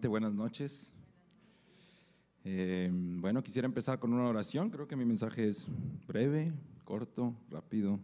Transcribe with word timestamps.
buenas 0.00 0.32
noches. 0.32 0.92
Eh, 2.44 2.90
bueno, 2.92 3.42
quisiera 3.42 3.66
empezar 3.66 3.98
con 3.98 4.12
una 4.12 4.26
oración. 4.26 4.70
Creo 4.70 4.88
que 4.88 4.96
mi 4.96 5.04
mensaje 5.04 5.48
es 5.48 5.66
breve, 6.06 6.52
corto, 6.84 7.34
rápido, 7.50 8.00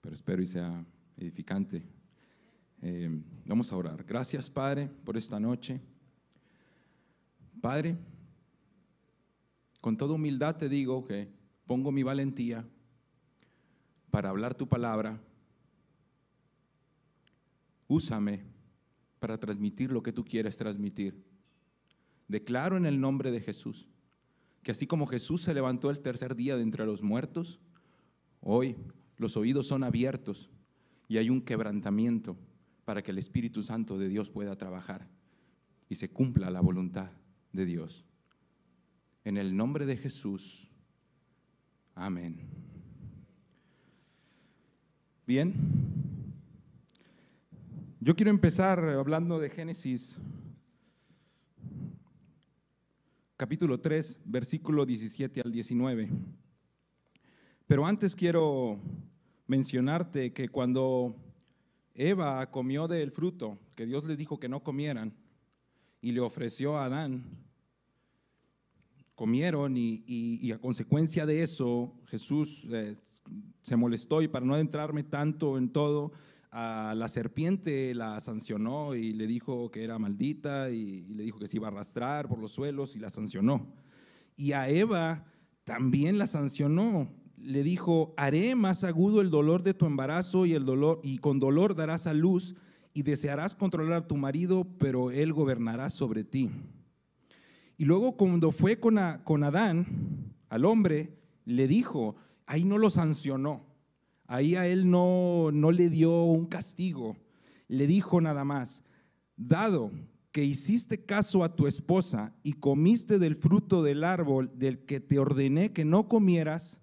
pero 0.00 0.14
espero 0.14 0.40
y 0.42 0.46
sea 0.46 0.84
edificante. 1.16 1.82
Eh, 2.82 3.10
vamos 3.44 3.72
a 3.72 3.76
orar. 3.76 4.04
Gracias, 4.04 4.48
Padre, 4.48 4.88
por 5.04 5.16
esta 5.16 5.40
noche. 5.40 5.80
Padre, 7.60 7.96
con 9.80 9.96
toda 9.96 10.14
humildad 10.14 10.56
te 10.56 10.68
digo 10.68 11.04
que 11.04 11.28
pongo 11.66 11.90
mi 11.90 12.04
valentía 12.04 12.64
para 14.10 14.30
hablar 14.30 14.54
tu 14.54 14.68
palabra. 14.68 15.20
Úsame 17.88 18.55
para 19.18 19.38
transmitir 19.38 19.92
lo 19.92 20.02
que 20.02 20.12
tú 20.12 20.24
quieres 20.24 20.56
transmitir. 20.56 21.24
Declaro 22.28 22.76
en 22.76 22.86
el 22.86 23.00
nombre 23.00 23.30
de 23.30 23.40
Jesús 23.40 23.88
que 24.66 24.72
así 24.72 24.88
como 24.88 25.06
Jesús 25.06 25.42
se 25.42 25.54
levantó 25.54 25.90
el 25.90 26.00
tercer 26.00 26.34
día 26.34 26.56
de 26.56 26.64
entre 26.64 26.84
los 26.86 27.00
muertos, 27.00 27.60
hoy 28.40 28.74
los 29.16 29.36
oídos 29.36 29.68
son 29.68 29.84
abiertos 29.84 30.50
y 31.06 31.18
hay 31.18 31.30
un 31.30 31.40
quebrantamiento 31.40 32.36
para 32.84 33.00
que 33.00 33.12
el 33.12 33.18
Espíritu 33.18 33.62
Santo 33.62 33.96
de 33.96 34.08
Dios 34.08 34.28
pueda 34.28 34.56
trabajar 34.56 35.06
y 35.88 35.94
se 35.94 36.10
cumpla 36.10 36.50
la 36.50 36.60
voluntad 36.60 37.12
de 37.52 37.64
Dios. 37.64 38.04
En 39.24 39.36
el 39.36 39.56
nombre 39.56 39.86
de 39.86 39.96
Jesús. 39.96 40.68
Amén. 41.94 42.40
Bien. 45.28 45.95
Yo 47.98 48.14
quiero 48.14 48.30
empezar 48.30 48.78
hablando 48.78 49.38
de 49.38 49.48
Génesis 49.48 50.20
capítulo 53.38 53.80
3, 53.80 54.20
versículo 54.26 54.84
17 54.84 55.40
al 55.40 55.50
19. 55.50 56.10
Pero 57.66 57.86
antes 57.86 58.14
quiero 58.14 58.78
mencionarte 59.46 60.34
que 60.34 60.50
cuando 60.50 61.16
Eva 61.94 62.50
comió 62.50 62.86
del 62.86 63.12
fruto 63.12 63.58
que 63.74 63.86
Dios 63.86 64.04
les 64.04 64.18
dijo 64.18 64.38
que 64.38 64.50
no 64.50 64.62
comieran 64.62 65.14
y 66.02 66.12
le 66.12 66.20
ofreció 66.20 66.76
a 66.76 66.84
Adán, 66.84 67.24
comieron 69.14 69.74
y, 69.78 70.52
a 70.52 70.58
consecuencia 70.58 71.24
de 71.24 71.42
eso 71.42 71.94
Jesús 72.08 72.68
eh, 72.70 72.94
se 73.62 73.76
molestó 73.76 74.20
y 74.20 74.28
para 74.28 74.44
no 74.44 74.52
adentrarme 74.52 75.02
tanto 75.02 75.56
en 75.56 75.70
todo, 75.70 76.12
a 76.50 76.94
la 76.96 77.08
serpiente 77.08 77.94
la 77.94 78.20
sancionó 78.20 78.94
y 78.94 79.12
le 79.12 79.26
dijo 79.26 79.70
que 79.70 79.84
era 79.84 79.98
maldita 79.98 80.70
y, 80.70 81.02
le 81.14 81.24
dijo 81.24 81.38
que 81.38 81.46
se 81.46 81.56
iba 81.56 81.68
a 81.68 81.70
arrastrar 81.70 82.28
por 82.28 82.38
los 82.38 82.52
suelos 82.52 82.96
y 82.96 82.98
la 82.98 83.10
sancionó. 83.10 83.66
Y 84.36 84.52
a 84.52 84.68
Eva 84.68 85.24
también 85.64 86.18
la 86.18 86.26
sancionó. 86.26 87.08
Le 87.36 87.62
dijo, 87.62 88.14
haré 88.16 88.54
más 88.54 88.84
agudo 88.84 89.20
el 89.20 89.30
dolor 89.30 89.62
de 89.62 89.74
tu 89.74 89.86
embarazo 89.86 90.46
y 90.46 90.54
el 90.54 90.64
dolor 90.64 91.00
y 91.02 91.18
con 91.18 91.38
dolor 91.38 91.74
darás 91.74 92.06
a 92.06 92.14
luz 92.14 92.54
y 92.94 93.02
desearás 93.02 93.54
controlar 93.54 93.92
a 93.92 94.06
tu 94.06 94.16
marido, 94.16 94.66
pero 94.78 95.10
él 95.10 95.32
gobernará 95.32 95.90
sobre 95.90 96.24
ti. 96.24 96.50
Y 97.76 97.84
luego 97.84 98.16
cuando 98.16 98.52
fue 98.52 98.80
con, 98.80 98.98
con 99.22 99.44
Adán, 99.44 100.34
al 100.48 100.64
hombre, 100.64 101.18
le 101.44 101.68
dijo, 101.68 102.16
ahí 102.46 102.64
no 102.64 102.78
lo 102.78 102.88
sancionó, 102.88 103.65
Ahí 104.26 104.56
a 104.56 104.66
él 104.66 104.90
no, 104.90 105.50
no 105.52 105.70
le 105.70 105.88
dio 105.88 106.24
un 106.24 106.46
castigo, 106.46 107.16
le 107.68 107.86
dijo 107.86 108.20
nada 108.20 108.44
más, 108.44 108.82
dado 109.36 109.90
que 110.32 110.44
hiciste 110.44 111.04
caso 111.04 111.44
a 111.44 111.54
tu 111.54 111.66
esposa 111.66 112.34
y 112.42 112.54
comiste 112.54 113.18
del 113.18 113.36
fruto 113.36 113.82
del 113.82 114.04
árbol 114.04 114.50
del 114.54 114.84
que 114.84 115.00
te 115.00 115.18
ordené 115.18 115.72
que 115.72 115.84
no 115.84 116.08
comieras, 116.08 116.82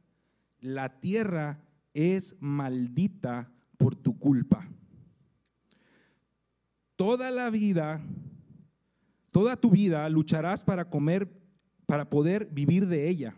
la 0.59 0.99
tierra 0.99 1.61
es 1.93 2.35
maldita 2.39 3.51
por 3.77 3.95
tu 3.95 4.17
culpa. 4.17 4.67
Toda 6.95 7.29
la 7.29 7.49
vida, 7.49 8.01
toda 9.31 9.57
tu 9.57 9.69
vida 9.69 10.07
lucharás 10.09 10.63
para 10.63 10.89
comer, 10.89 11.29
para 11.85 12.09
poder 12.09 12.47
vivir 12.51 12.87
de 12.87 13.09
ella. 13.09 13.35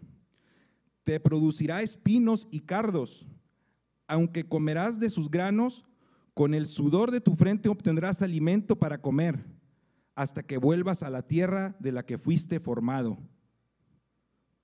Te 1.03 1.19
producirá 1.19 1.81
espinos 1.81 2.47
y 2.51 2.61
cardos 2.61 3.27
aunque 4.07 4.47
comerás 4.47 4.99
de 4.99 5.09
sus 5.09 5.29
granos, 5.29 5.85
con 6.33 6.53
el 6.53 6.65
sudor 6.65 7.11
de 7.11 7.21
tu 7.21 7.35
frente 7.35 7.69
obtendrás 7.69 8.21
alimento 8.21 8.77
para 8.77 9.01
comer, 9.01 9.45
hasta 10.15 10.43
que 10.43 10.57
vuelvas 10.57 11.03
a 11.03 11.09
la 11.09 11.21
tierra 11.21 11.75
de 11.79 11.91
la 11.91 12.05
que 12.05 12.17
fuiste 12.17 12.59
formado, 12.59 13.17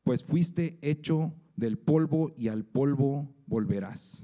pues 0.04 0.24
fuiste 0.24 0.80
hecho 0.82 1.34
del 1.56 1.78
polvo 1.78 2.34
y 2.36 2.48
al 2.48 2.66
polvo 2.66 3.34
volverás. 3.46 4.24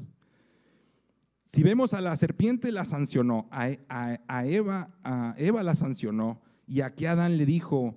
Si 1.46 1.64
vemos 1.64 1.94
a 1.94 2.02
la 2.02 2.16
serpiente 2.18 2.72
la 2.72 2.84
sancionó, 2.84 3.48
a, 3.52 4.46
Eva, 4.46 4.90
Eva 5.38 5.64
la 5.64 5.76
sancionó, 5.76 6.42
y 6.68 6.82
aquí 6.82 7.06
Adán 7.06 7.38
le 7.38 7.46
dijo, 7.46 7.96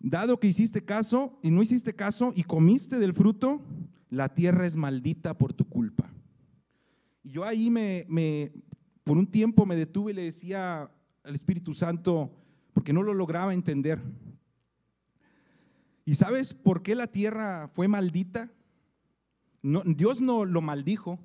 dado 0.00 0.40
que 0.40 0.48
hiciste 0.48 0.84
caso 0.84 1.38
y 1.42 1.52
no 1.52 1.62
hiciste 1.62 1.94
caso 1.94 2.32
y 2.34 2.42
comiste 2.42 2.98
del 2.98 3.14
fruto, 3.14 3.62
la 4.10 4.34
tierra 4.34 4.66
es 4.66 4.74
maldita 4.74 5.38
por 5.38 5.52
tu 5.52 5.68
culpa. 5.68 6.12
Yo 7.26 7.44
ahí 7.44 7.70
me, 7.70 8.52
por 9.02 9.18
un 9.18 9.26
tiempo 9.26 9.66
me 9.66 9.74
detuve 9.74 10.12
y 10.12 10.14
le 10.14 10.22
decía 10.22 10.88
al 11.24 11.34
Espíritu 11.34 11.74
Santo, 11.74 12.30
porque 12.72 12.92
no 12.92 13.02
lo 13.02 13.14
lograba 13.14 13.52
entender. 13.52 14.00
¿Y 16.04 16.14
sabes 16.14 16.54
por 16.54 16.84
qué 16.84 16.94
la 16.94 17.08
tierra 17.08 17.68
fue 17.68 17.88
maldita? 17.88 18.52
No, 19.60 19.82
Dios 19.84 20.20
no 20.20 20.44
lo 20.44 20.60
maldijo. 20.60 21.18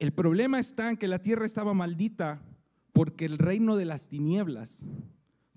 El 0.00 0.12
problema 0.12 0.58
está 0.58 0.90
en 0.90 0.96
que 0.96 1.06
la 1.06 1.20
tierra 1.20 1.46
estaba 1.46 1.72
maldita 1.72 2.42
porque 2.92 3.26
el 3.26 3.38
reino 3.38 3.76
de 3.76 3.84
las 3.84 4.08
tinieblas 4.08 4.84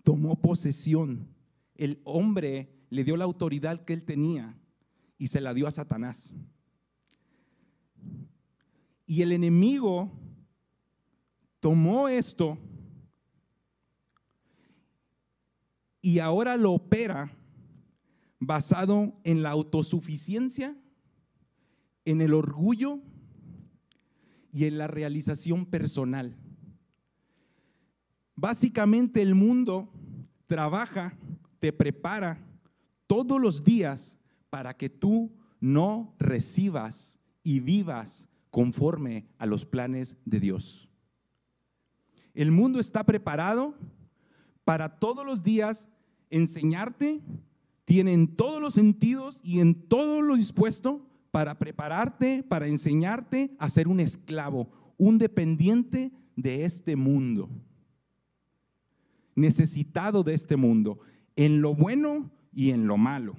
tomó 0.04 0.40
posesión. 0.40 1.28
El 1.76 2.02
hombre 2.04 2.70
le 2.92 3.04
dio 3.04 3.18
la 3.18 3.24
autoridad 3.24 3.84
que 3.84 3.94
él 3.94 4.04
tenía 4.04 4.56
y 5.18 5.30
se 5.30 5.42
la 5.42 5.56
dio 5.56 5.66
a 5.66 5.72
Satanás. 5.72 6.36
Y 9.06 9.22
el 9.22 9.32
enemigo 9.32 10.12
tomó 11.60 12.08
esto 12.08 12.58
y 16.02 16.20
ahora 16.20 16.58
lo 16.58 16.74
opera 16.74 17.32
basado 18.40 19.14
en 19.24 19.42
la 19.42 19.52
autosuficiencia, 19.52 20.76
en 22.04 22.20
el 22.22 22.34
orgullo 22.34 23.00
y 24.52 24.66
en 24.66 24.78
la 24.78 24.88
realización 24.88 25.66
personal. 25.66 26.36
Básicamente 28.36 29.22
el 29.22 29.36
mundo 29.36 29.90
trabaja, 30.48 31.18
te 31.60 31.72
prepara 31.72 32.46
todos 33.08 33.42
los 33.42 33.64
días 33.64 34.18
para 34.50 34.76
que 34.76 34.90
tú 34.90 35.32
no 35.62 36.14
recibas 36.20 37.18
y 37.44 37.62
vivas 37.62 38.28
conforme 38.54 39.26
a 39.40 39.48
los 39.48 39.66
planes 39.66 40.16
de 40.26 40.40
Dios. 40.40 40.88
El 42.36 42.52
mundo 42.52 42.80
está 42.80 43.04
preparado 43.04 43.74
para 44.64 45.00
todos 45.00 45.26
los 45.26 45.42
días 45.42 45.88
enseñarte, 46.30 47.20
tiene 47.84 48.14
en 48.14 48.28
todos 48.28 48.62
los 48.62 48.76
sentidos 48.76 49.40
y 49.42 49.60
en 49.60 49.74
todo 49.74 50.22
lo 50.22 50.36
dispuesto 50.36 51.10
para 51.32 51.58
prepararte, 51.58 52.44
para 52.44 52.68
enseñarte 52.68 53.56
a 53.58 53.72
ser 53.72 53.88
un 53.88 54.00
esclavo, 54.00 54.70
un 54.98 55.18
dependiente 55.18 56.12
de 56.36 56.64
este 56.64 56.96
mundo, 56.96 57.50
necesitado 59.34 60.24
de 60.24 60.36
este 60.36 60.58
mundo, 60.58 61.00
en 61.36 61.60
lo 61.60 61.74
bueno 61.74 62.30
y 62.52 62.70
en 62.70 62.86
lo 62.86 62.98
malo. 62.98 63.36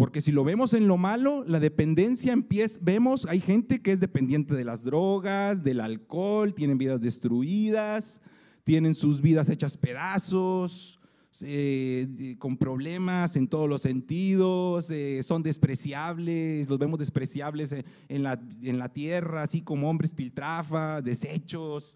Porque 0.00 0.22
si 0.22 0.32
lo 0.32 0.44
vemos 0.44 0.72
en 0.72 0.88
lo 0.88 0.96
malo, 0.96 1.44
la 1.46 1.60
dependencia 1.60 2.32
empieza, 2.32 2.80
vemos, 2.80 3.26
hay 3.26 3.38
gente 3.38 3.82
que 3.82 3.92
es 3.92 4.00
dependiente 4.00 4.54
de 4.54 4.64
las 4.64 4.82
drogas, 4.82 5.62
del 5.62 5.78
alcohol, 5.78 6.54
tienen 6.54 6.78
vidas 6.78 7.02
destruidas, 7.02 8.22
tienen 8.64 8.94
sus 8.94 9.20
vidas 9.20 9.50
hechas 9.50 9.76
pedazos, 9.76 10.98
eh, 11.42 12.34
con 12.38 12.56
problemas 12.56 13.36
en 13.36 13.46
todos 13.46 13.68
los 13.68 13.82
sentidos, 13.82 14.90
eh, 14.90 15.22
son 15.22 15.42
despreciables, 15.42 16.70
los 16.70 16.78
vemos 16.78 16.98
despreciables 16.98 17.74
en 18.08 18.22
la, 18.22 18.40
en 18.62 18.78
la 18.78 18.88
tierra, 18.88 19.42
así 19.42 19.60
como 19.60 19.90
hombres 19.90 20.14
piltrafa, 20.14 21.02
desechos. 21.02 21.94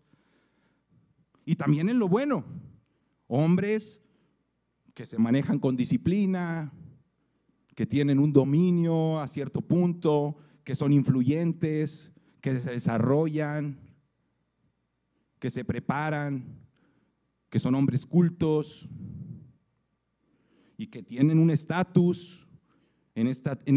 Y 1.46 1.56
también 1.56 1.88
en 1.88 1.98
lo 1.98 2.08
bueno, 2.08 2.44
hombres 3.28 3.98
que 4.92 5.06
se 5.06 5.16
manejan 5.16 5.58
con 5.58 5.74
disciplina, 5.74 6.70
que 7.74 7.86
tienen 7.86 8.18
un 8.18 8.32
dominio 8.32 9.20
a 9.20 9.28
cierto 9.28 9.60
punto, 9.60 10.36
que 10.62 10.74
son 10.74 10.92
influyentes, 10.92 12.12
que 12.40 12.60
se 12.60 12.70
desarrollan, 12.70 13.78
que 15.38 15.50
se 15.50 15.64
preparan, 15.64 16.44
que 17.50 17.58
son 17.58 17.74
hombres 17.74 18.06
cultos 18.06 18.88
y 20.76 20.86
que 20.86 21.02
tienen 21.02 21.38
un 21.38 21.50
estatus 21.50 22.48
en, 23.14 23.28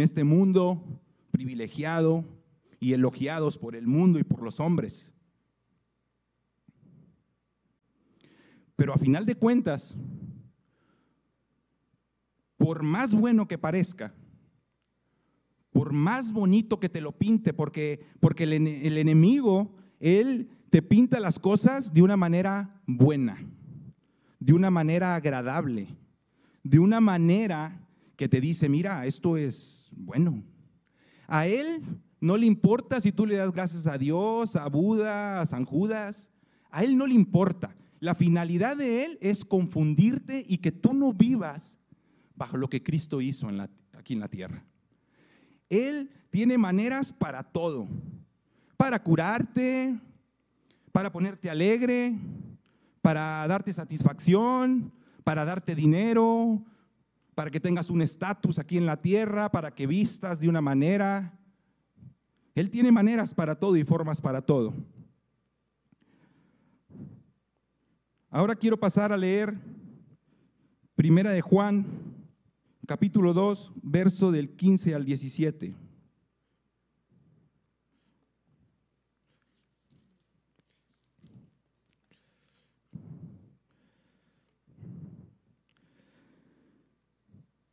este 0.01 0.23
mundo 0.23 1.01
privilegiado 1.31 2.25
y 2.79 2.93
elogiados 2.93 3.57
por 3.57 3.75
el 3.75 3.87
mundo 3.87 4.19
y 4.19 4.23
por 4.23 4.41
los 4.41 4.59
hombres. 4.59 5.13
Pero 8.75 8.93
a 8.93 8.97
final 8.97 9.25
de 9.25 9.35
cuentas, 9.35 9.95
por 12.57 12.83
más 12.83 13.13
bueno 13.13 13.47
que 13.47 13.57
parezca, 13.57 14.13
por 15.71 15.93
más 15.93 16.31
bonito 16.31 16.79
que 16.79 16.89
te 16.89 17.01
lo 17.01 17.11
pinte, 17.11 17.53
porque, 17.53 18.05
porque 18.19 18.43
el, 18.43 18.53
el 18.53 18.97
enemigo, 18.97 19.75
él 19.99 20.49
te 20.69 20.81
pinta 20.81 21.19
las 21.19 21.39
cosas 21.39 21.93
de 21.93 22.01
una 22.01 22.17
manera 22.17 22.81
buena, 22.85 23.37
de 24.39 24.53
una 24.53 24.71
manera 24.71 25.15
agradable, 25.15 25.87
de 26.63 26.79
una 26.79 26.99
manera 26.99 27.87
que 28.15 28.27
te 28.27 28.41
dice, 28.41 28.67
mira, 28.67 29.05
esto 29.05 29.37
es 29.37 29.91
bueno. 29.95 30.43
A 31.27 31.47
él 31.47 31.83
no 32.19 32.35
le 32.35 32.47
importa 32.47 32.99
si 32.99 33.11
tú 33.11 33.25
le 33.25 33.35
das 33.35 33.51
gracias 33.51 33.87
a 33.87 33.97
Dios, 33.97 34.55
a 34.55 34.67
Buda, 34.67 35.41
a 35.41 35.45
San 35.45 35.65
Judas. 35.65 36.31
A 36.71 36.83
él 36.83 36.97
no 36.97 37.05
le 37.05 37.13
importa. 37.13 37.75
La 37.99 38.15
finalidad 38.15 38.77
de 38.77 39.05
él 39.05 39.17
es 39.21 39.45
confundirte 39.45 40.43
y 40.47 40.57
que 40.57 40.71
tú 40.71 40.93
no 40.93 41.13
vivas 41.13 41.77
bajo 42.37 42.55
lo 42.55 42.69
que 42.69 42.83
Cristo 42.83 43.19
hizo 43.19 43.49
aquí 43.97 44.13
en 44.13 44.19
la 44.19 44.29
tierra. 44.29 44.63
Él 45.69 46.09
tiene 46.29 46.57
maneras 46.57 47.11
para 47.11 47.43
todo, 47.43 47.87
para 48.77 49.01
curarte, 49.01 49.99
para 50.91 51.11
ponerte 51.11 51.49
alegre, 51.49 52.15
para 53.01 53.45
darte 53.47 53.73
satisfacción, 53.73 54.91
para 55.23 55.43
darte 55.43 55.75
dinero, 55.75 56.63
para 57.35 57.51
que 57.51 57.59
tengas 57.59 57.89
un 57.89 58.01
estatus 58.01 58.59
aquí 58.59 58.77
en 58.77 58.85
la 58.85 59.01
tierra, 59.01 59.51
para 59.51 59.71
que 59.71 59.87
vistas 59.87 60.39
de 60.39 60.47
una 60.47 60.61
manera. 60.61 61.33
Él 62.55 62.69
tiene 62.69 62.91
maneras 62.91 63.33
para 63.33 63.59
todo 63.59 63.75
y 63.75 63.83
formas 63.83 64.21
para 64.21 64.41
todo. 64.41 64.73
Ahora 68.29 68.55
quiero 68.55 68.77
pasar 68.77 69.11
a 69.11 69.17
leer 69.17 69.57
Primera 70.95 71.29
de 71.29 71.41
Juan 71.41 71.85
capítulo 72.87 73.33
2, 73.33 73.73
verso 73.83 74.31
del 74.31 74.55
15 74.55 74.95
al 74.95 75.03
17. 75.03 75.75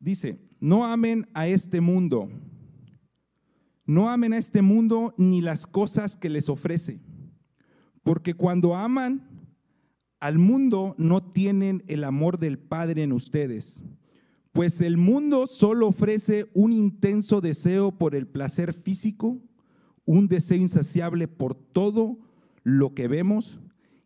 Dice, 0.00 0.38
no 0.58 0.84
amen 0.84 1.28
a 1.32 1.46
este 1.46 1.80
mundo, 1.80 2.28
no 3.86 4.10
amen 4.10 4.32
a 4.32 4.38
este 4.38 4.62
mundo 4.62 5.14
ni 5.16 5.40
las 5.40 5.66
cosas 5.66 6.16
que 6.16 6.28
les 6.28 6.48
ofrece, 6.48 7.00
porque 8.02 8.34
cuando 8.34 8.74
aman 8.74 9.30
al 10.18 10.38
mundo 10.38 10.96
no 10.98 11.22
tienen 11.22 11.84
el 11.86 12.02
amor 12.02 12.40
del 12.40 12.58
Padre 12.58 13.04
en 13.04 13.12
ustedes 13.12 13.80
pues 14.54 14.80
el 14.80 14.96
mundo 14.96 15.48
solo 15.48 15.88
ofrece 15.88 16.46
un 16.54 16.72
intenso 16.72 17.40
deseo 17.40 17.90
por 17.98 18.14
el 18.14 18.28
placer 18.28 18.72
físico, 18.72 19.42
un 20.04 20.28
deseo 20.28 20.58
insaciable 20.58 21.26
por 21.26 21.56
todo 21.56 22.20
lo 22.62 22.94
que 22.94 23.08
vemos 23.08 23.58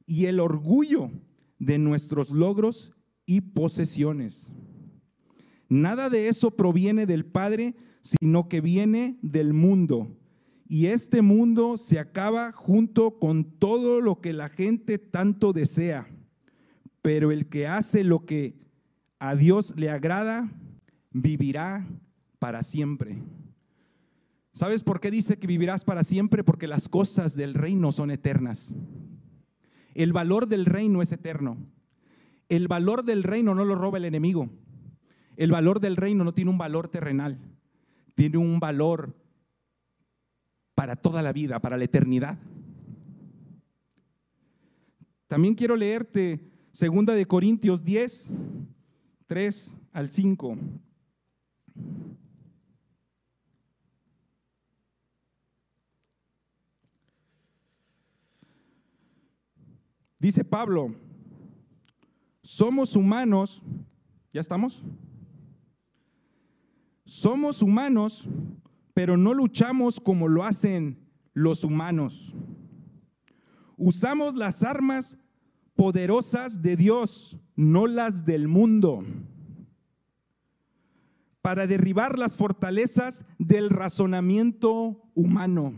y 0.06 0.25
el 0.25 0.41
orgullo 0.41 1.11
de 1.59 1.79
nuestros 1.79 2.31
logros 2.31 2.93
y 3.27 3.43
posesiones. 3.43 4.50
Nada 5.69 6.09
de 6.09 6.29
eso 6.29 6.53
proviene 6.53 7.05
del 7.05 7.27
Padre, 7.27 7.77
sino 8.01 8.49
que 8.49 8.62
viene 8.62 9.19
del 9.21 9.53
mundo. 9.53 10.17
Y 10.67 10.87
este 10.87 11.21
mundo 11.21 11.77
se 11.77 11.99
acaba 11.99 12.53
junto 12.53 13.19
con 13.19 13.44
todo 13.44 14.01
lo 14.01 14.23
que 14.23 14.33
la 14.33 14.49
gente 14.49 14.97
tanto 14.97 15.53
desea. 15.53 16.09
Pero 17.03 17.33
el 17.33 17.51
que 17.51 17.67
hace 17.67 18.03
lo 18.03 18.25
que 18.25 18.68
a 19.19 19.35
Dios 19.35 19.75
le 19.76 19.91
agrada, 19.91 20.50
vivirá 21.11 21.87
para 22.38 22.62
siempre. 22.62 23.19
¿Sabes 24.53 24.82
por 24.82 25.00
qué 25.00 25.11
dice 25.11 25.38
que 25.38 25.47
vivirás 25.47 25.85
para 25.85 26.05
siempre? 26.05 26.43
Porque 26.43 26.67
las 26.67 26.88
cosas 26.88 27.37
del 27.37 27.55
reino 27.55 27.93
son 27.93 28.11
eternas. 28.11 28.75
El 29.94 30.12
valor 30.12 30.49
del 30.49 30.67
reino 30.67 31.03
es 31.03 31.12
eterno. 31.12 31.56
El 32.49 32.69
valor 32.69 33.05
del 33.05 33.23
reino 33.23 33.55
no 33.55 33.65
lo 33.65 33.75
roba 33.75 33.99
el 33.99 34.05
enemigo. 34.05 34.49
El 35.37 35.53
valor 35.53 35.81
del 35.81 35.97
reino 35.97 36.25
no 36.25 36.35
tiene 36.35 36.50
un 36.50 36.59
valor 36.59 36.88
terrenal. 36.88 37.38
Tiene 38.15 38.38
un 38.38 38.59
valor 38.59 39.15
para 40.75 40.97
toda 40.97 41.23
la 41.23 41.32
vida, 41.32 41.61
para 41.61 41.76
la 41.76 41.85
eternidad. 41.85 42.38
También 45.29 45.55
quiero 45.55 45.76
leerte 45.76 46.41
segunda 46.73 47.15
de 47.15 47.26
Corintios 47.26 47.85
10, 47.85 48.31
3 49.29 49.77
al 49.93 50.09
5. 50.09 50.57
Dice 60.19 60.45
Pablo, 60.45 60.95
somos 62.43 62.97
humanos, 62.97 63.63
¿ya 64.33 64.41
estamos? 64.41 64.83
Somos 67.05 67.61
humanos, 67.63 68.27
pero 68.95 69.19
no 69.19 69.35
luchamos 69.35 70.01
como 70.01 70.27
lo 70.27 70.45
hacen 70.45 70.99
los 71.35 71.65
humanos. 71.65 72.35
Usamos 73.77 74.35
las 74.35 74.63
armas 74.65 75.19
poderosas 75.79 76.61
de 76.61 76.75
Dios, 76.75 77.39
no 77.55 77.87
las 77.87 78.25
del 78.25 78.49
mundo, 78.49 79.05
para 81.41 81.69
derribar 81.69 82.19
las 82.19 82.37
fortalezas 82.37 83.25
del 83.39 83.71
razonamiento 83.71 85.09
humano 85.15 85.75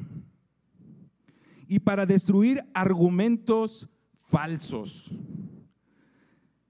y 1.69 1.81
para 1.81 2.07
destruir 2.07 2.65
argumentos 2.73 3.91
falsos. 4.31 5.11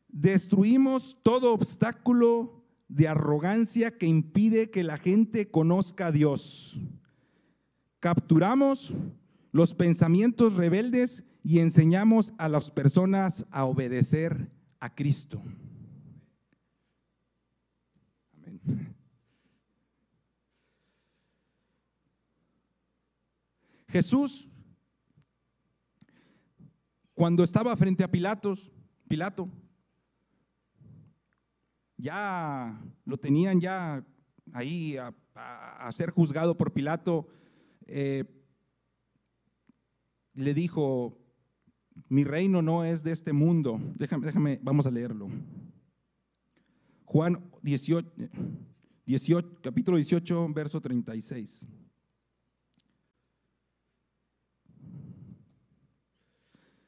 Destruimos 0.09 1.17
todo 1.23 1.55
obstáculo 1.55 2.65
de 2.89 3.07
arrogancia 3.07 3.97
que 3.97 4.07
impide 4.07 4.73
que 4.73 4.83
la 4.83 4.99
gente 4.99 5.53
conozca 5.53 6.09
a 6.09 6.13
Dios. 6.13 6.81
Capturamos 8.01 8.93
los 9.53 9.73
pensamientos 9.73 10.57
rebeldes 10.57 11.30
y 11.43 11.61
enseñamos 11.61 12.33
a 12.39 12.49
las 12.49 12.71
personas 12.71 13.47
a 13.51 13.65
obedecer 13.65 14.51
a 14.79 14.95
Cristo. 14.95 15.43
Jesús, 23.89 24.49
cuando 27.15 27.43
estaba 27.43 27.77
frente 27.77 28.05
a 28.05 28.11
Pilatos, 28.11 28.71
Pilato, 29.09 29.49
ya 31.97 32.81
lo 33.05 33.19
tenían 33.19 33.61
ya 33.61 34.05
ahí 34.53 34.97
a, 34.97 35.13
ser 35.93 36.11
juzgado 36.11 36.57
por 36.57 36.73
Pilato, 36.73 37.27
eh, 37.87 38.25
le 40.35 40.55
dijo, 40.55 41.20
mi 42.09 42.25
reino 42.25 42.63
no 42.63 42.85
es 42.85 43.03
de 43.03 43.13
este 43.13 43.33
mundo. 43.33 43.81
Déjame, 43.97 44.27
déjame 44.27 44.61
vamos 44.63 44.87
a 44.87 44.91
leerlo. 44.91 45.29
Juan 47.05 47.41
18, 47.63 48.09
18, 49.07 49.59
capítulo 49.63 49.97
18, 49.97 50.49
verso 50.53 50.81
36. 50.81 51.67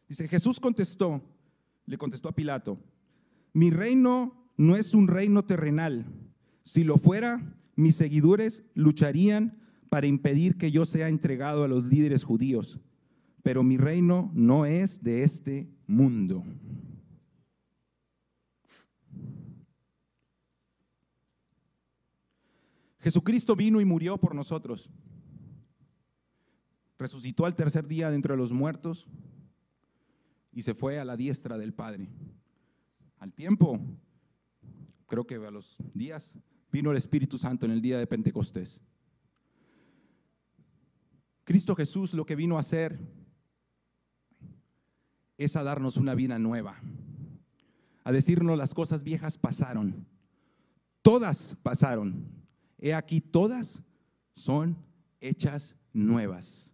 Dice, 0.09 0.29
Jesús 0.29 0.61
contestó, 0.61 1.23
le 1.87 1.97
contestó 1.97 2.29
a 2.29 2.35
Pilato, 2.35 2.79
mi 3.53 3.71
reino 3.71 4.51
no 4.57 4.77
es 4.77 4.95
un 4.95 5.09
reino 5.09 5.45
terrenal. 5.45 6.07
Si 6.65 6.85
lo 6.85 6.99
fuera, 6.99 7.57
mis 7.75 7.97
seguidores 7.97 8.65
lucharían 8.75 9.59
para 9.89 10.07
impedir 10.07 10.57
que 10.59 10.71
yo 10.71 10.85
sea 10.85 11.09
entregado 11.09 11.65
a 11.65 11.69
los 11.69 11.87
líderes 11.87 12.25
judíos 12.25 12.79
pero 13.43 13.63
mi 13.63 13.77
reino 13.77 14.31
no 14.35 14.67
es 14.67 15.03
de 15.03 15.25
este 15.25 15.69
mundo. 15.87 16.45
Jesucristo 23.01 23.57
vino 23.57 23.81
y 23.81 23.85
murió 23.85 24.17
por 24.17 24.35
nosotros. 24.35 24.89
Resucitó 26.99 27.45
al 27.45 27.57
tercer 27.57 27.89
día 27.89 28.11
dentro 28.13 28.35
de 28.35 28.39
los 28.39 28.53
muertos 28.53 29.09
y 30.53 30.63
se 30.63 30.75
fue 30.75 31.01
a 31.01 31.05
la 31.05 31.17
diestra 31.17 31.59
del 31.59 31.75
Padre. 31.75 32.09
al 33.19 33.33
tiempo, 33.33 33.79
creo 35.07 35.25
que 35.25 35.37
a 35.37 35.51
los 35.51 35.77
días, 35.95 36.35
vino 36.73 36.91
el 36.91 36.97
Espíritu 36.97 37.39
Santo 37.39 37.67
en 37.67 37.73
el 37.73 37.81
día 37.81 37.99
de 37.99 38.07
Pentecostés. 38.07 38.81
Cristo 41.45 41.75
Jesús 41.75 42.15
lo 42.15 42.25
que 42.25 42.37
vino 42.37 42.57
a 42.57 42.61
hacer 42.61 42.99
es 45.45 45.57
a 45.57 45.63
darnos 45.63 45.97
una 45.97 46.15
vida 46.15 46.39
nueva, 46.39 46.81
a 48.05 48.13
decirnos 48.13 48.59
las 48.59 48.75
cosas 48.75 49.05
viejas 49.05 49.39
pasaron, 49.39 50.07
todas 51.03 51.57
pasaron, 51.63 52.27
he 52.79 52.95
aquí 52.95 53.21
todas 53.21 53.83
son 54.35 54.77
hechas 55.21 55.77
nuevas. 55.93 56.73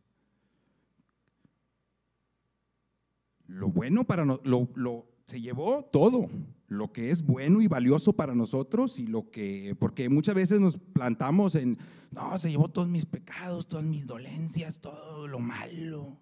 Lo 3.47 3.69
bueno 3.69 4.05
para 4.05 4.25
nosotros, 4.25 4.69
lo, 4.75 5.07
se 5.25 5.41
llevó 5.41 5.83
todo, 5.85 6.29
lo 6.69 6.93
que 6.93 7.11
es 7.11 7.23
bueno 7.23 7.63
y 7.63 7.67
valioso 7.67 8.13
para 8.13 8.35
nosotros 8.35 8.99
y 8.99 9.07
lo 9.07 9.31
que, 9.31 9.75
porque 9.79 10.09
muchas 10.09 10.35
veces 10.35 10.61
nos 10.61 10.77
plantamos 10.77 11.55
en, 11.55 11.79
no, 12.11 12.39
se 12.39 12.51
llevó 12.51 12.69
todos 12.69 12.89
mis 12.89 13.07
pecados, 13.07 13.69
todas 13.69 13.87
mis 13.87 14.07
dolencias, 14.07 14.81
todo 14.81 15.27
lo 15.27 15.39
malo, 15.39 16.19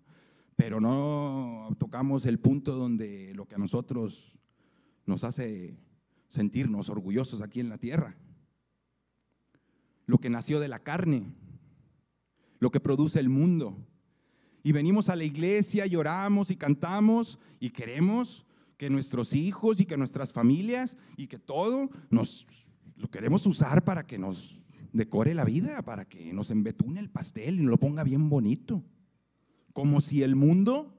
pero 0.56 0.80
no 0.80 1.68
tocamos 1.78 2.24
el 2.26 2.38
punto 2.38 2.74
donde 2.74 3.32
lo 3.34 3.46
que 3.46 3.54
a 3.54 3.58
nosotros 3.58 4.38
nos 5.04 5.22
hace 5.22 5.76
sentirnos 6.28 6.88
orgullosos 6.88 7.42
aquí 7.42 7.60
en 7.60 7.68
la 7.68 7.78
tierra, 7.78 8.16
lo 10.06 10.18
que 10.18 10.30
nació 10.30 10.58
de 10.58 10.68
la 10.68 10.80
carne, 10.80 11.26
lo 12.58 12.70
que 12.70 12.80
produce 12.80 13.20
el 13.20 13.28
mundo. 13.28 13.76
Y 14.62 14.72
venimos 14.72 15.10
a 15.10 15.16
la 15.16 15.24
iglesia, 15.24 15.86
lloramos 15.86 16.50
y 16.50 16.56
cantamos 16.56 17.38
y 17.60 17.70
queremos 17.70 18.46
que 18.76 18.90
nuestros 18.90 19.34
hijos 19.34 19.80
y 19.80 19.86
que 19.86 19.96
nuestras 19.96 20.32
familias 20.32 20.96
y 21.16 21.28
que 21.28 21.38
todo 21.38 21.88
nos 22.10 22.46
lo 22.96 23.10
queremos 23.10 23.46
usar 23.46 23.84
para 23.84 24.06
que 24.06 24.18
nos 24.18 24.62
decore 24.92 25.34
la 25.34 25.44
vida, 25.44 25.82
para 25.82 26.06
que 26.08 26.32
nos 26.32 26.50
embetune 26.50 26.98
el 27.00 27.10
pastel 27.10 27.60
y 27.60 27.62
nos 27.62 27.70
lo 27.70 27.78
ponga 27.78 28.02
bien 28.02 28.28
bonito. 28.28 28.82
Como 29.76 30.00
si 30.00 30.22
el 30.22 30.36
mundo 30.36 30.90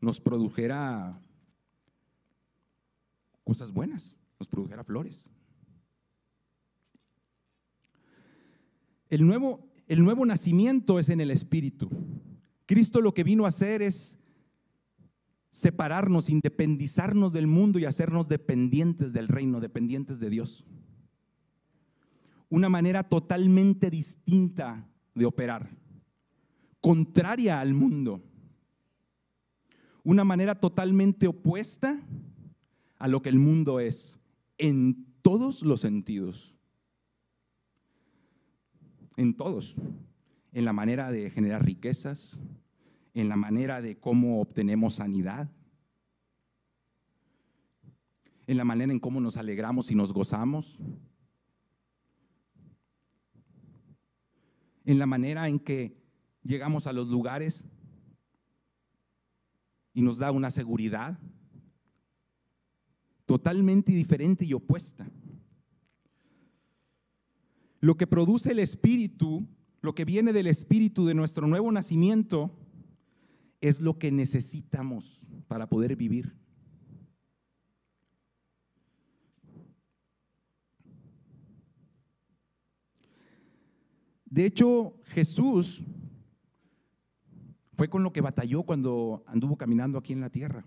nos 0.00 0.20
produjera 0.20 1.22
cosas 3.44 3.70
buenas, 3.70 4.16
nos 4.40 4.48
produjera 4.48 4.82
flores. 4.82 5.30
El 9.10 9.24
nuevo, 9.24 9.64
el 9.86 10.02
nuevo 10.02 10.26
nacimiento 10.26 10.98
es 10.98 11.08
en 11.08 11.20
el 11.20 11.30
Espíritu. 11.30 11.88
Cristo 12.66 13.00
lo 13.00 13.14
que 13.14 13.22
vino 13.22 13.44
a 13.44 13.50
hacer 13.50 13.80
es 13.80 14.18
separarnos, 15.52 16.30
independizarnos 16.30 17.32
del 17.32 17.46
mundo 17.46 17.78
y 17.78 17.84
hacernos 17.84 18.28
dependientes 18.28 19.12
del 19.12 19.28
reino, 19.28 19.60
dependientes 19.60 20.18
de 20.18 20.30
Dios. 20.30 20.64
Una 22.48 22.68
manera 22.68 23.04
totalmente 23.04 23.88
distinta 23.88 24.84
de 25.14 25.26
operar, 25.26 25.79
contraria 26.80 27.60
al 27.60 27.74
mundo. 27.74 28.22
Una 30.02 30.24
manera 30.24 30.54
totalmente 30.54 31.26
opuesta 31.26 32.00
a 32.98 33.08
lo 33.08 33.22
que 33.22 33.28
el 33.28 33.38
mundo 33.38 33.80
es, 33.80 34.18
en 34.58 35.06
todos 35.22 35.62
los 35.62 35.80
sentidos. 35.80 36.54
En 39.16 39.34
todos. 39.34 39.76
En 40.52 40.64
la 40.64 40.72
manera 40.72 41.10
de 41.10 41.30
generar 41.30 41.64
riquezas, 41.64 42.40
en 43.14 43.28
la 43.28 43.36
manera 43.36 43.80
de 43.80 43.98
cómo 43.98 44.40
obtenemos 44.40 44.94
sanidad, 44.94 45.50
en 48.46 48.56
la 48.56 48.64
manera 48.64 48.92
en 48.92 48.98
cómo 48.98 49.20
nos 49.20 49.36
alegramos 49.36 49.90
y 49.90 49.94
nos 49.94 50.12
gozamos, 50.12 50.78
en 54.84 54.98
la 54.98 55.06
manera 55.06 55.48
en 55.48 55.60
que 55.60 55.99
llegamos 56.42 56.86
a 56.86 56.92
los 56.92 57.08
lugares 57.08 57.66
y 59.92 60.02
nos 60.02 60.18
da 60.18 60.30
una 60.30 60.50
seguridad 60.50 61.18
totalmente 63.26 63.92
diferente 63.92 64.44
y 64.44 64.54
opuesta. 64.54 65.08
Lo 67.80 67.96
que 67.96 68.06
produce 68.06 68.52
el 68.52 68.58
Espíritu, 68.58 69.46
lo 69.80 69.94
que 69.94 70.04
viene 70.04 70.32
del 70.32 70.46
Espíritu 70.46 71.06
de 71.06 71.14
nuestro 71.14 71.46
nuevo 71.46 71.70
nacimiento, 71.72 72.54
es 73.60 73.80
lo 73.80 73.98
que 73.98 74.10
necesitamos 74.10 75.26
para 75.48 75.68
poder 75.68 75.96
vivir. 75.96 76.34
De 84.26 84.46
hecho, 84.46 84.94
Jesús 85.06 85.82
fue 87.80 87.88
con 87.88 88.02
lo 88.02 88.12
que 88.12 88.20
batalló 88.20 88.62
cuando 88.64 89.24
anduvo 89.26 89.56
caminando 89.56 89.96
aquí 89.96 90.12
en 90.12 90.20
la 90.20 90.28
tierra. 90.28 90.66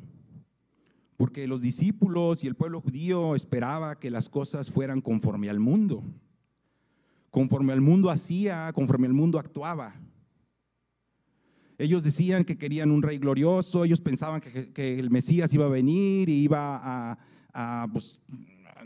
Porque 1.15 1.46
los 1.46 1.62
discípulos 1.62 2.43
y 2.43 2.48
el 2.48 2.55
pueblo 2.55 2.82
judío 2.82 3.36
esperaba 3.36 4.00
que 4.00 4.10
las 4.10 4.29
cosas 4.29 4.72
fueran 4.72 5.00
conforme 5.00 5.48
al 5.48 5.60
mundo. 5.60 6.03
Conforme 7.29 7.72
al 7.72 7.82
mundo 7.82 8.10
hacía, 8.10 8.72
conforme 8.74 9.05
al 9.05 9.13
mundo 9.13 9.38
actuaba. 9.38 9.93
Ellos 11.77 12.01
decían 12.01 12.46
que 12.46 12.58
querían 12.58 12.89
un 12.89 13.03
rey 13.03 13.20
glorioso, 13.20 13.86
ellos 13.86 14.01
pensaban 14.01 14.41
que, 14.41 15.00
el 15.00 15.12
Mesías 15.12 15.53
iba 15.53 15.65
a 15.65 15.70
venir 15.70 16.29
y 16.29 16.41
iba 16.41 17.20
pues, 17.93 18.20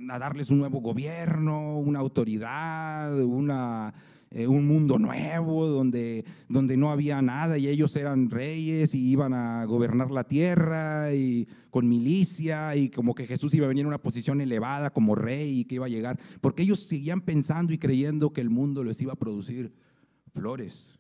a, 0.10 0.20
darles 0.20 0.50
un 0.50 0.58
nuevo 0.58 0.82
gobierno, 0.82 1.78
una 1.80 2.00
autoridad, 2.00 3.18
una, 3.22 3.94
eh, 4.32 4.48
un 4.48 4.68
mundo 4.68 4.98
nuevo 5.00 5.68
donde, 5.68 6.26
donde 6.50 6.78
no 6.78 6.92
había 6.92 7.22
nada 7.22 7.58
y 7.58 7.68
ellos 7.68 7.96
eran 7.96 8.30
reyes 8.30 8.94
y 8.94 9.10
iban 9.10 9.34
a 9.34 9.66
gobernar 9.66 10.12
la 10.12 10.24
tierra 10.24 11.14
y 11.14 11.48
con 11.70 11.88
milicia 11.88 12.76
y 12.76 12.90
como 12.90 13.16
que 13.16 13.26
Jesús 13.26 13.54
iba 13.54 13.66
a 13.66 13.70
venir 13.70 13.82
en 13.82 13.88
una 13.88 14.02
posición 14.02 14.42
elevada 14.42 14.90
como 14.90 15.16
rey 15.16 15.60
y 15.60 15.66
que 15.66 15.76
iba 15.76 15.86
a 15.86 15.90
llegar, 15.90 16.20
porque 16.42 16.64
ellos 16.64 16.82
seguían 16.82 17.22
pensando 17.22 17.74
y 17.74 17.78
creyendo 17.78 18.32
que 18.34 18.42
el 18.42 18.50
mundo 18.50 18.84
les 18.84 19.02
iba 19.02 19.14
a 19.14 19.18
producir 19.18 19.74
flores 20.34 20.98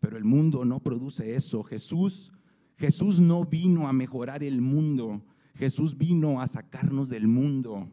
pero 0.00 0.16
el 0.16 0.24
mundo 0.24 0.64
no 0.64 0.80
produce 0.80 1.36
eso. 1.36 1.62
Jesús, 1.62 2.32
Jesús 2.76 3.20
no 3.20 3.44
vino 3.44 3.86
a 3.86 3.92
mejorar 3.92 4.42
el 4.42 4.60
mundo. 4.60 5.22
Jesús 5.54 5.96
vino 5.96 6.40
a 6.40 6.46
sacarnos 6.46 7.10
del 7.10 7.28
mundo. 7.28 7.88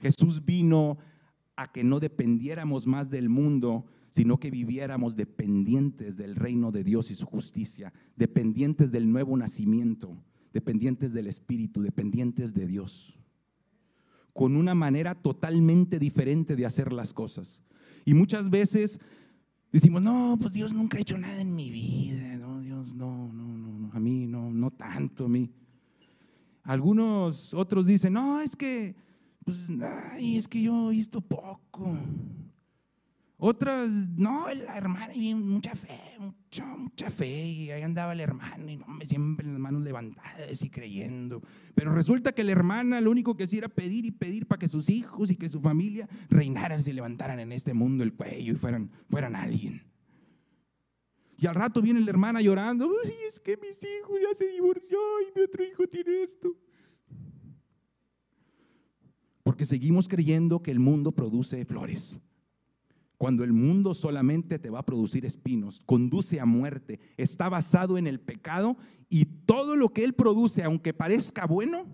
Jesús 0.00 0.44
vino 0.44 0.98
a 1.60 1.70
que 1.70 1.84
no 1.84 2.00
dependiéramos 2.00 2.86
más 2.86 3.10
del 3.10 3.28
mundo, 3.28 3.84
sino 4.08 4.40
que 4.40 4.50
viviéramos 4.50 5.14
dependientes 5.14 6.16
del 6.16 6.34
reino 6.34 6.72
de 6.72 6.84
Dios 6.84 7.10
y 7.10 7.14
su 7.14 7.26
justicia, 7.26 7.92
dependientes 8.16 8.90
del 8.90 9.10
nuevo 9.12 9.36
nacimiento, 9.36 10.16
dependientes 10.52 11.12
del 11.12 11.26
Espíritu, 11.26 11.82
dependientes 11.82 12.54
de 12.54 12.66
Dios, 12.66 13.18
con 14.32 14.56
una 14.56 14.74
manera 14.74 15.14
totalmente 15.14 15.98
diferente 15.98 16.56
de 16.56 16.64
hacer 16.64 16.92
las 16.92 17.12
cosas. 17.12 17.62
Y 18.04 18.14
muchas 18.14 18.48
veces 18.48 18.98
Decimos, 19.72 20.02
no, 20.02 20.36
pues 20.40 20.52
Dios 20.52 20.72
nunca 20.72 20.98
ha 20.98 21.00
hecho 21.00 21.16
nada 21.16 21.40
en 21.40 21.54
mi 21.54 21.70
vida, 21.70 22.36
no, 22.38 22.60
Dios, 22.60 22.96
no, 22.96 23.32
no, 23.32 23.56
no, 23.56 23.92
a 23.92 24.00
mí 24.00 24.26
no, 24.26 24.50
no 24.50 24.72
tanto, 24.72 25.26
a 25.26 25.28
mí. 25.28 25.48
Algunos 26.64 27.54
otros 27.54 27.86
dicen, 27.86 28.14
no, 28.14 28.40
es 28.40 28.56
que, 28.56 28.96
pues, 29.56 30.36
es 30.36 30.48
que 30.48 30.62
yo 30.62 30.90
he 30.90 30.92
visto 30.92 31.20
poco. 31.20 31.98
Otras, 33.42 33.90
no, 34.16 34.52
la 34.52 34.76
hermana, 34.76 35.14
mucha 35.34 35.74
fe, 35.74 35.98
mucha, 36.18 36.66
mucha 36.76 37.10
fe, 37.10 37.46
y 37.46 37.70
ahí 37.70 37.80
andaba 37.80 38.14
la 38.14 38.22
hermana, 38.22 38.70
y 38.70 38.76
no, 38.76 38.86
me 38.86 39.06
siempre 39.06 39.46
las 39.46 39.58
manos 39.58 39.82
levantadas 39.82 40.62
y 40.62 40.68
creyendo. 40.68 41.42
Pero 41.74 41.90
resulta 41.94 42.32
que 42.32 42.44
la 42.44 42.52
hermana 42.52 43.00
lo 43.00 43.10
único 43.10 43.34
que 43.38 43.44
hacía 43.44 43.60
era 43.60 43.68
pedir 43.70 44.04
y 44.04 44.10
pedir 44.10 44.46
para 44.46 44.58
que 44.58 44.68
sus 44.68 44.90
hijos 44.90 45.30
y 45.30 45.36
que 45.36 45.48
su 45.48 45.58
familia 45.62 46.06
reinaran, 46.28 46.82
se 46.82 46.92
levantaran 46.92 47.40
en 47.40 47.52
este 47.52 47.72
mundo 47.72 48.04
el 48.04 48.12
cuello 48.12 48.52
y 48.52 48.56
fueran, 48.56 48.90
fueran 49.08 49.34
alguien. 49.34 49.84
Y 51.38 51.46
al 51.46 51.54
rato 51.54 51.80
viene 51.80 52.00
la 52.00 52.10
hermana 52.10 52.42
llorando, 52.42 52.90
es 53.26 53.40
que 53.40 53.56
mis 53.56 53.82
hijos 53.82 54.20
ya 54.20 54.34
se 54.34 54.48
divorció 54.50 54.98
y 55.22 55.38
mi 55.38 55.44
otro 55.44 55.64
hijo 55.64 55.86
tiene 55.86 56.24
esto. 56.24 56.54
Porque 59.50 59.66
seguimos 59.66 60.08
creyendo 60.08 60.62
que 60.62 60.70
el 60.70 60.78
mundo 60.78 61.10
produce 61.10 61.64
flores 61.64 62.20
cuando 63.18 63.42
el 63.42 63.52
mundo 63.52 63.94
solamente 63.94 64.60
te 64.60 64.70
va 64.70 64.78
a 64.78 64.86
producir 64.86 65.26
espinos, 65.26 65.82
conduce 65.84 66.38
a 66.38 66.46
muerte, 66.46 67.00
está 67.16 67.48
basado 67.48 67.98
en 67.98 68.06
el 68.06 68.20
pecado 68.20 68.76
y 69.08 69.24
todo 69.24 69.74
lo 69.74 69.88
que 69.88 70.04
él 70.04 70.12
produce, 70.12 70.62
aunque 70.62 70.94
parezca 70.94 71.46
bueno, 71.46 71.84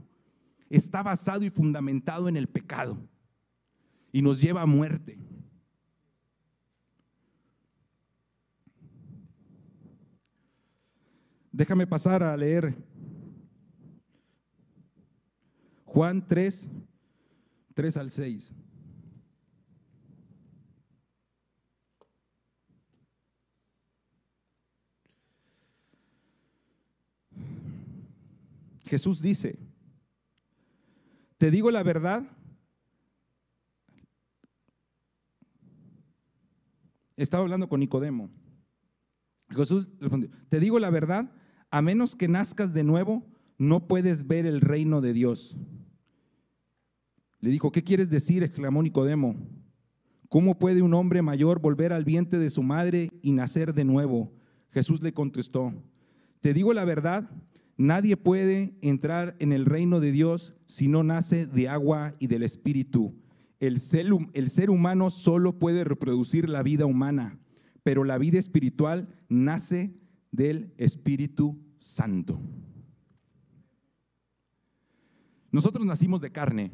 está 0.69 1.03
basado 1.03 1.47
y 1.47 1.49
fundamentado 1.49 2.29
en 2.29 2.37
el 2.37 2.47
pecado 2.47 2.99
y 4.13 4.21
nos 4.21 4.39
lleva 4.39 4.61
a 4.61 4.67
muerte. 4.67 5.17
Déjame 11.51 11.87
pasar 11.87 12.23
a 12.23 12.37
leer 12.37 12.77
Juan 15.87 16.27
3, 16.29 16.69
3 17.77 17.97
al 17.99 18.09
6. 18.09 18.55
Jesús 28.87 29.21
dice, 29.21 29.59
te 31.37 31.51
digo 31.51 31.71
la 31.71 31.83
verdad, 31.83 32.27
estaba 37.19 37.43
hablando 37.43 37.69
con 37.69 37.81
Nicodemo. 37.81 38.31
Jesús 39.51 39.87
respondió, 40.01 40.31
te 40.49 40.61
digo 40.61 40.79
la 40.79 40.89
verdad, 40.89 41.31
a 41.71 41.83
menos 41.83 42.17
que 42.17 42.27
nazcas 42.27 42.73
de 42.73 42.85
nuevo, 42.85 43.27
no 43.59 43.87
puedes 43.87 44.27
ver 44.27 44.47
el 44.47 44.63
reino 44.63 45.03
de 45.03 45.13
Dios. 45.13 45.59
Le 47.41 47.51
dijo, 47.51 47.71
¿qué 47.73 47.83
quieres 47.83 48.11
decir? 48.11 48.43
exclamó 48.43 48.83
Nicodemo. 48.83 49.37
¿Cómo 50.29 50.59
puede 50.59 50.83
un 50.83 50.95
hombre 50.95 51.23
mayor 51.23 51.61
volver 51.61 51.93
al 51.93 52.05
vientre 52.05 52.39
de 52.39 52.49
su 52.49 52.63
madre 52.63 53.11
y 53.23 53.33
nacer 53.33 53.75
de 53.75 53.85
nuevo? 53.85 54.33
Jesús 54.71 55.03
le 55.03 55.13
contestó, 55.13 55.73
te 56.41 56.53
digo 56.53 56.75
la 56.75 56.85
verdad, 56.85 57.31
Nadie 57.79 58.17
puede 58.17 58.75
entrar 58.81 59.37
en 59.39 59.53
el 59.53 59.67
reino 59.67 60.01
de 60.01 60.11
Dios 60.11 60.55
si 60.67 60.89
no 60.89 61.03
nace 61.03 61.47
de 61.47 61.69
agua 61.69 62.15
y 62.19 62.27
del 62.27 62.43
Espíritu. 62.43 63.15
El 63.61 63.81
ser, 63.81 64.71
humano 64.71 65.11
solo 65.11 65.59
puede 65.59 65.85
reproducir 65.85 66.49
la 66.49 66.63
vida 66.63 66.87
humana, 66.87 67.39
pero 67.83 68.05
la 68.05 68.17
vida 68.17 68.39
espiritual 68.39 69.09
nace 69.29 69.95
del 70.31 70.73
Espíritu 70.79 71.59
Santo. 71.79 72.41
Nosotros 75.51 75.87
nacimos 75.87 76.21
de 76.23 76.33
carne. 76.33 76.73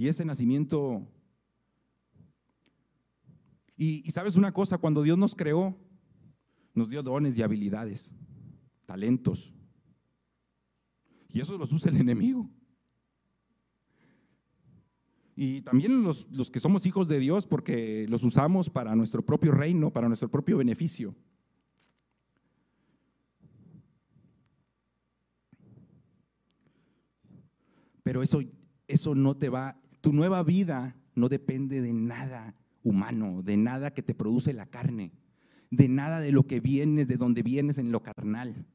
Y 0.00 0.08
ese 0.08 0.24
nacimiento... 0.24 1.06
Y, 3.76 4.10
sabes 4.12 4.36
una 4.36 4.50
cosa, 4.50 4.78
cuando 4.78 5.02
Dios 5.02 5.18
nos 5.18 5.34
creó, 5.34 5.78
nos 6.72 6.88
dio 6.88 7.02
dones 7.02 7.36
y 7.36 7.42
habilidades, 7.42 8.10
talentos. 8.86 9.52
Y 11.28 11.40
eso 11.40 11.58
los 11.58 11.70
usa 11.74 11.90
el 11.90 11.98
enemigo. 11.98 12.48
Y 15.36 15.60
también 15.60 16.02
los, 16.02 16.30
los, 16.30 16.50
que 16.50 16.60
somos 16.60 16.86
hijos 16.86 17.06
de 17.06 17.18
Dios 17.18 17.46
porque 17.46 18.06
los 18.08 18.24
usamos 18.24 18.70
para 18.70 18.96
nuestro 18.96 19.20
propio 19.20 19.52
reino, 19.52 19.92
para 19.92 20.08
nuestro 20.08 20.30
propio 20.30 20.56
beneficio. 20.56 21.14
Pero 28.02 28.22
eso, 28.22 28.40
eso 28.88 29.14
no 29.14 29.36
te 29.36 29.50
va, 29.50 29.78
tu 30.00 30.12
nueva 30.12 30.42
vida 30.42 30.96
no 31.14 31.28
depende 31.28 31.80
de 31.80 31.92
nada 31.92 32.54
humano, 32.82 33.42
de 33.42 33.56
nada 33.56 33.92
que 33.92 34.02
te 34.02 34.14
produce 34.14 34.52
la 34.52 34.66
carne 34.66 35.12
de 35.70 35.88
nada 35.88 36.20
de 36.20 36.32
lo 36.32 36.46
que 36.46 36.60
vienes, 36.60 37.08
de 37.08 37.16
donde 37.16 37.42
vienes 37.42 37.78
en 37.78 37.92
lo 37.92 38.02
carnal. 38.02 38.66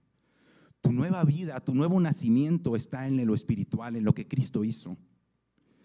Tu 0.82 0.92
nueva 0.92 1.24
vida, 1.24 1.60
tu 1.60 1.76
nuevo 1.76 2.00
nacimiento 2.00 2.76
está 2.76 3.08
en 3.08 3.26
lo 3.26 3.34
espiritual, 3.34 3.96
en 3.96 4.06
lo 4.06 4.14
que 4.14 4.28
Cristo 4.28 4.64
hizo. 4.64 4.98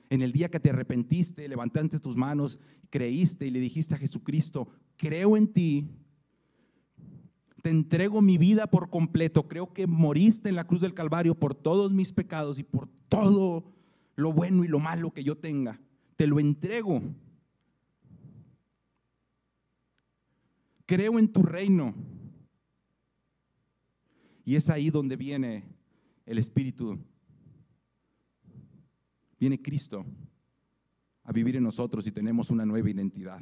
En 0.09 0.23
el 0.23 0.32
día 0.32 0.50
que 0.50 0.61
te 0.61 0.70
arrepentiste, 0.70 1.49
levantaste 1.49 1.99
tus 1.99 2.16
manos, 2.16 2.59
creíste 2.90 3.47
y 3.47 3.50
le 3.50 3.61
dijiste 3.61 3.94
a 3.94 3.99
Jesucristo, 3.99 4.68
creo 4.97 5.37
en 5.37 5.52
ti, 5.52 5.88
te 7.62 7.70
entrego 7.70 8.20
mi 8.20 8.38
vida 8.38 8.66
por 8.68 8.90
completo, 8.90 9.47
creo 9.47 9.73
que 9.73 9.87
moriste 9.87 10.49
en 10.49 10.56
la 10.56 10.66
cruz 10.66 10.80
del 10.80 10.94
Calvario 10.94 11.35
por 11.35 11.54
todos 11.54 11.92
mis 11.92 12.12
pecados 12.12 12.59
y 12.59 12.62
por 12.62 12.88
todo 13.08 13.65
lo 14.21 14.33
bueno 14.33 14.65
y 14.65 14.69
lo 14.69 14.78
malo 14.78 15.13
que 15.13 15.25
yo 15.25 15.37
tenga. 15.37 15.80
Te 16.17 16.26
lo 16.26 16.39
entrego 16.39 17.02
creo 20.91 21.21
en 21.21 21.28
tu 21.28 21.45
reino. 21.45 21.95
Y 24.45 24.56
es 24.56 24.69
ahí 24.69 24.91
donde 24.91 25.15
viene 25.15 25.63
el 26.26 26.37
Espíritu. 26.37 26.99
Viene 29.39 29.63
Cristo 29.63 30.04
a 31.23 31.30
vivir 31.30 31.54
en 31.54 31.63
nosotros 31.63 32.09
y 32.09 32.11
tenemos 32.11 32.50
una 32.50 32.67
nueva 32.67 32.91
identidad, 32.91 33.41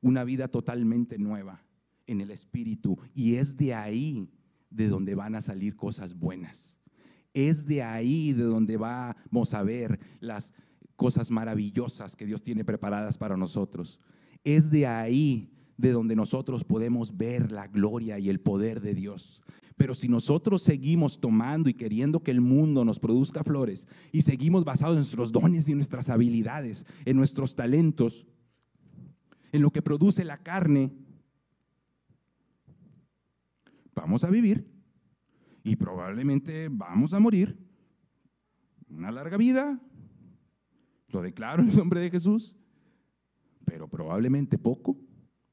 una 0.00 0.24
vida 0.24 0.48
totalmente 0.48 1.18
nueva 1.18 1.64
en 2.08 2.20
el 2.20 2.32
Espíritu. 2.32 2.98
Y 3.14 3.36
es 3.36 3.56
de 3.56 3.74
ahí 3.74 4.28
de 4.68 4.88
donde 4.88 5.14
van 5.14 5.36
a 5.36 5.40
salir 5.40 5.76
cosas 5.76 6.18
buenas. 6.18 6.76
Es 7.34 7.66
de 7.66 7.82
ahí 7.82 8.32
de 8.32 8.44
donde 8.44 8.76
vamos 8.76 9.54
a 9.54 9.62
ver 9.62 9.98
las 10.20 10.54
cosas 10.96 11.30
maravillosas 11.30 12.14
que 12.16 12.26
Dios 12.26 12.42
tiene 12.42 12.64
preparadas 12.64 13.18
para 13.18 13.36
nosotros. 13.36 14.00
Es 14.44 14.70
de 14.70 14.86
ahí 14.86 15.50
de 15.76 15.92
donde 15.92 16.14
nosotros 16.14 16.64
podemos 16.64 17.16
ver 17.16 17.50
la 17.50 17.66
gloria 17.66 18.18
y 18.18 18.28
el 18.28 18.40
poder 18.40 18.80
de 18.80 18.94
Dios. 18.94 19.42
Pero 19.76 19.94
si 19.94 20.08
nosotros 20.08 20.62
seguimos 20.62 21.18
tomando 21.18 21.68
y 21.68 21.74
queriendo 21.74 22.22
que 22.22 22.30
el 22.30 22.40
mundo 22.40 22.84
nos 22.84 23.00
produzca 23.00 23.42
flores 23.42 23.88
y 24.12 24.22
seguimos 24.22 24.64
basados 24.64 24.94
en 24.94 25.00
nuestros 25.00 25.32
dones 25.32 25.68
y 25.68 25.74
nuestras 25.74 26.08
habilidades, 26.08 26.86
en 27.04 27.16
nuestros 27.16 27.56
talentos, 27.56 28.26
en 29.50 29.62
lo 29.62 29.70
que 29.70 29.82
produce 29.82 30.24
la 30.24 30.38
carne, 30.38 30.92
vamos 33.94 34.24
a 34.24 34.30
vivir 34.30 34.71
y 35.62 35.76
probablemente 35.76 36.68
vamos 36.70 37.14
a 37.14 37.20
morir. 37.20 37.56
Una 38.88 39.10
larga 39.10 39.36
vida, 39.36 39.80
lo 41.08 41.22
declaro 41.22 41.62
en 41.62 41.70
el 41.70 41.76
nombre 41.76 42.00
de 42.00 42.10
Jesús, 42.10 42.54
pero 43.64 43.88
probablemente 43.88 44.58
poco 44.58 44.98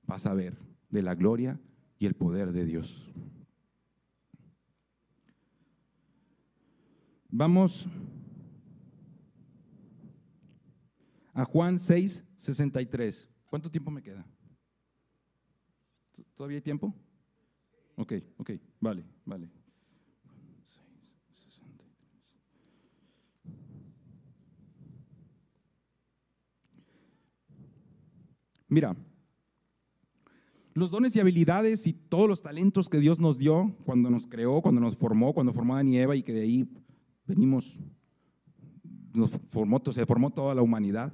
vas 0.04 0.26
a 0.26 0.34
ver 0.34 0.58
de 0.90 1.02
la 1.02 1.16
gloria 1.16 1.60
y 1.98 2.06
el 2.06 2.16
poder 2.16 2.52
de 2.52 2.66
Dios. 2.66 3.06
Vamos 7.30 7.88
a 11.34 11.46
Juan 11.46 11.78
6, 11.78 12.24
63. 12.36 13.30
¿Cuánto 13.50 13.70
tiempo 13.70 13.92
me 13.92 14.02
queda? 14.02 14.26
¿Todavía 16.36 16.58
hay 16.58 16.62
tiempo? 16.62 16.94
Ok, 17.96 18.14
ok, 18.38 18.52
vale, 18.80 19.06
vale. 19.26 19.59
Mira, 28.70 28.96
los 30.76 30.92
dones 30.92 31.16
y 31.16 31.20
habilidades 31.20 31.88
y 31.88 31.94
todos 31.94 32.30
los 32.30 32.42
talentos 32.42 32.88
que 32.88 33.00
Dios 33.00 33.20
nos 33.20 33.40
dio 33.40 33.76
cuando 33.84 34.10
nos 34.10 34.28
creó, 34.28 34.62
cuando 34.62 34.80
nos 34.80 34.96
formó, 34.96 35.34
cuando 35.34 35.52
formó 35.52 35.76
a 35.76 35.82
Eva 35.82 36.16
y 36.16 36.24
que 36.24 36.34
de 36.34 36.42
ahí 36.42 36.70
venimos, 37.26 37.80
nos 39.14 39.32
formó, 39.50 39.82
se 39.92 40.06
formó 40.06 40.30
toda 40.30 40.54
la 40.54 40.62
humanidad. 40.62 41.14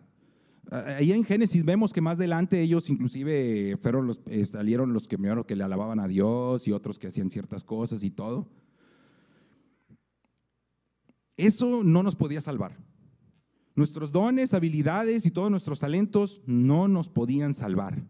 Ahí 0.70 1.12
en 1.12 1.24
Génesis 1.24 1.64
vemos 1.64 1.94
que 1.94 2.02
más 2.02 2.18
adelante 2.18 2.62
ellos 2.62 2.90
inclusive 2.90 3.78
fueron 3.82 4.08
los, 4.08 4.22
eh, 4.26 4.44
salieron 4.46 4.94
los 4.94 5.08
que, 5.08 5.18
que 5.48 5.56
le 5.56 5.64
alababan 5.64 6.00
a 6.00 6.08
Dios 6.08 6.68
y 6.68 6.72
otros 6.72 7.00
que 7.00 7.08
hacían 7.08 7.30
ciertas 7.30 7.64
cosas 7.64 8.04
y 8.04 8.12
todo. 8.12 8.50
Eso 11.38 11.84
no 11.84 12.04
nos 12.04 12.16
podía 12.16 12.42
salvar. 12.42 12.78
Nuestros 13.76 14.12
dones, 14.12 14.54
habilidades 14.54 15.26
y 15.26 15.32
todos 15.32 15.52
nuestros 15.52 15.82
talentos 15.82 16.42
no 16.46 16.88
nos 16.88 17.10
podían 17.10 17.54
salvar. 17.54 18.08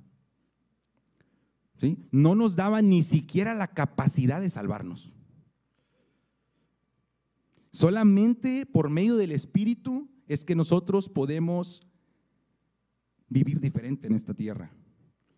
No 2.11 2.35
nos 2.35 2.55
daba 2.55 2.81
ni 2.81 3.03
siquiera 3.03 3.53
la 3.53 3.67
capacidad 3.67 4.41
de 4.41 4.49
salvarnos. 4.49 5.11
Solamente 7.71 8.65
por 8.65 8.89
medio 8.89 9.17
del 9.17 9.31
Espíritu 9.31 10.09
es 10.27 10.45
que 10.45 10.55
nosotros 10.55 11.09
podemos 11.09 11.85
vivir 13.27 13.59
diferente 13.59 14.07
en 14.07 14.15
esta 14.15 14.33
tierra. 14.33 14.71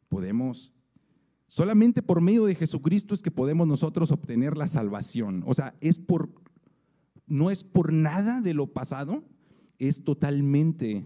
Podemos, 0.08 0.74
solamente 1.48 2.04
por 2.04 2.22
medio 2.22 2.46
de 2.46 2.56
Jesucristo 2.56 3.14
es 3.14 3.24
que 3.24 3.32
podemos 3.32 3.68
nosotros 3.68 4.12
obtener 4.12 4.56
la 4.56 4.68
salvación. 4.68 5.44
O 5.48 5.54
sea, 5.54 5.76
es 5.82 5.98
por, 5.98 6.30
no 7.26 7.50
es 7.50 7.64
por 7.64 7.92
nada 7.92 8.42
de 8.42 8.54
lo 8.54 8.68
pasado, 8.68 9.24
es 9.80 10.04
totalmente 10.04 11.06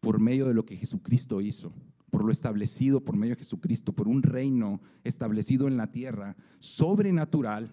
por 0.00 0.20
medio 0.20 0.46
de 0.46 0.54
lo 0.54 0.64
que 0.64 0.76
Jesucristo 0.76 1.40
hizo 1.40 1.72
por 2.10 2.24
lo 2.24 2.32
establecido 2.32 3.00
por 3.02 3.16
medio 3.16 3.34
de 3.34 3.40
Jesucristo, 3.40 3.92
por 3.92 4.08
un 4.08 4.22
reino 4.22 4.80
establecido 5.04 5.68
en 5.68 5.76
la 5.76 5.90
tierra, 5.90 6.36
sobrenatural, 6.58 7.72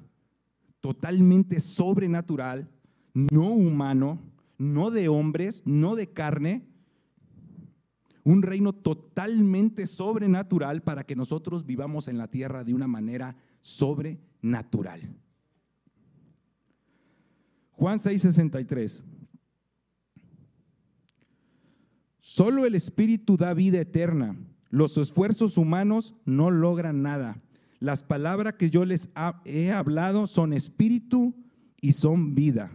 totalmente 0.80 1.60
sobrenatural, 1.60 2.70
no 3.13 3.50
humano, 3.50 4.20
no 4.58 4.92
de 4.92 5.10
hombres, 5.10 5.63
no 5.66 5.96
de 5.96 6.13
carne, 6.13 6.68
un 8.24 8.42
reino 8.42 8.74
totalmente 8.74 9.88
sobrenatural 9.88 10.84
para 10.84 11.04
que 11.04 11.16
nosotros 11.16 11.66
vivamos 11.66 12.08
en 12.08 12.18
la 12.18 12.28
tierra 12.28 12.63
de 12.63 12.74
una 12.74 12.88
manera 12.88 13.36
sobrenatural. 13.62 15.02
Juan 17.72 18.00
6:63. 18.00 19.04
Solo 22.30 22.66
el 22.66 22.76
Espíritu 22.76 23.38
da 23.38 23.54
vida 23.54 23.80
eterna. 23.80 24.36
Los 24.70 24.98
esfuerzos 24.98 25.58
humanos 25.58 26.13
no 26.26 26.52
logran 26.52 27.02
nada. 27.02 27.42
Las 27.80 28.04
palabras 28.04 28.56
que 28.56 28.70
yo 28.70 28.84
les 28.84 29.10
he 29.46 29.72
hablado 29.72 30.28
son 30.28 30.52
espíritu 30.52 31.34
y 31.80 31.94
son 31.94 32.36
vida. 32.36 32.70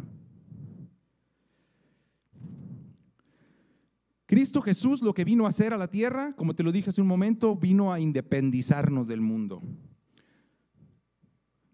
Cristo 4.25 4.63
Jesús 4.63 5.03
lo 5.03 5.13
que 5.13 5.27
vino 5.27 5.45
a 5.45 5.51
hacer 5.51 5.75
a 5.75 5.77
la 5.77 5.89
tierra, 5.89 6.35
como 6.35 6.55
te 6.55 6.63
lo 6.63 6.73
dije 6.73 6.89
hace 6.89 7.03
un 7.03 7.07
momento, 7.07 7.55
vino 7.55 7.93
a 7.93 8.01
independizarnos 8.01 9.07
del 9.07 9.21
mundo. 9.21 9.61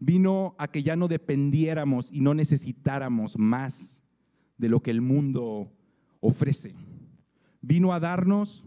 Vino 0.00 0.56
a 0.58 0.66
que 0.66 0.82
ya 0.82 0.96
no 0.96 1.06
dependiéramos 1.06 2.10
y 2.10 2.22
no 2.22 2.34
necesitáramos 2.34 3.38
más 3.38 4.02
de 4.56 4.68
lo 4.68 4.82
que 4.82 4.90
el 4.90 5.00
mundo 5.00 5.70
ofrece. 6.18 6.74
Vino 7.60 7.92
a 7.92 8.00
darnos 8.00 8.64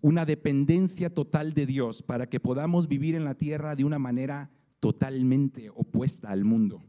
una 0.00 0.24
dependencia 0.24 1.12
total 1.12 1.52
de 1.54 1.66
Dios 1.66 2.02
para 2.02 2.28
que 2.28 2.40
podamos 2.40 2.88
vivir 2.88 3.14
en 3.14 3.24
la 3.24 3.34
tierra 3.34 3.76
de 3.76 3.84
una 3.84 3.98
manera 3.98 4.50
totalmente 4.80 5.70
opuesta 5.70 6.30
al 6.30 6.44
mundo, 6.44 6.82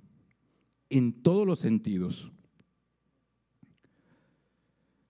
en 0.90 1.22
todos 1.22 1.46
los 1.46 1.60
sentidos. 1.60 2.32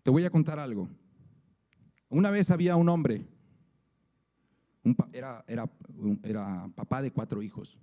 Te 0.03 0.09
voy 0.09 0.25
a 0.25 0.31
contar 0.31 0.57
algo. 0.57 0.89
Una 2.09 2.31
vez 2.31 2.49
había 2.49 2.75
un 2.75 2.89
hombre, 2.89 3.27
era, 5.13 5.45
era 5.47 6.69
papá 6.75 7.01
de 7.01 7.11
cuatro 7.11 7.43
hijos. 7.43 7.79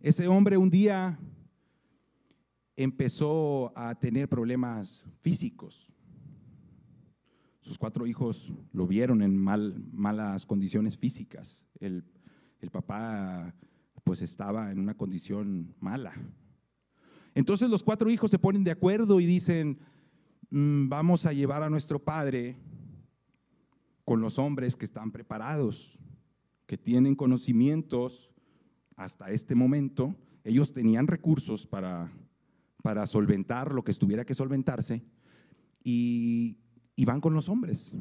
Ese 0.00 0.28
hombre 0.28 0.58
un 0.58 0.70
día 0.70 1.18
empezó 2.76 3.72
a 3.76 3.94
tener 3.94 4.28
problemas 4.28 5.04
físicos 5.22 5.86
sus 7.66 7.78
cuatro 7.78 8.06
hijos 8.06 8.52
lo 8.72 8.86
vieron 8.86 9.22
en 9.22 9.36
mal, 9.36 9.82
malas 9.92 10.46
condiciones 10.46 10.96
físicas. 10.96 11.66
El, 11.80 12.04
papá 12.70 13.52
pues 14.04 14.22
estaba 14.22 14.70
en 14.70 14.78
una 14.78 14.94
condición 14.94 15.74
mala. 15.80 16.12
Entonces 17.34 17.68
los 17.68 17.82
cuatro 17.82 18.08
hijos 18.08 18.30
se 18.30 18.38
ponen 18.38 18.62
de 18.62 18.70
acuerdo 18.70 19.18
y 19.18 19.26
dicen, 19.26 19.80
mm, 20.50 20.88
vamos 20.88 21.26
a 21.26 21.32
llevar 21.32 21.64
a 21.64 21.70
nuestro 21.70 21.98
padre 21.98 22.56
con 24.04 24.20
los 24.20 24.38
hombres 24.38 24.76
que 24.76 24.84
están 24.84 25.10
preparados, 25.10 25.98
que 26.66 26.78
tienen 26.78 27.16
conocimientos 27.16 28.30
hasta 28.94 29.32
este 29.32 29.56
momento. 29.56 30.14
Ellos 30.44 30.72
tenían 30.72 31.08
recursos 31.08 31.66
para, 31.66 32.12
para 32.86 33.06
solventar 33.06 33.74
lo 33.74 33.82
que 33.82 33.90
estuviera 33.90 34.24
que 34.24 34.34
solventarse 34.34 35.02
y 35.82 36.56
y 36.96 37.04
van 37.04 37.20
con 37.20 37.34
los 37.34 37.48
hombres, 37.50 37.94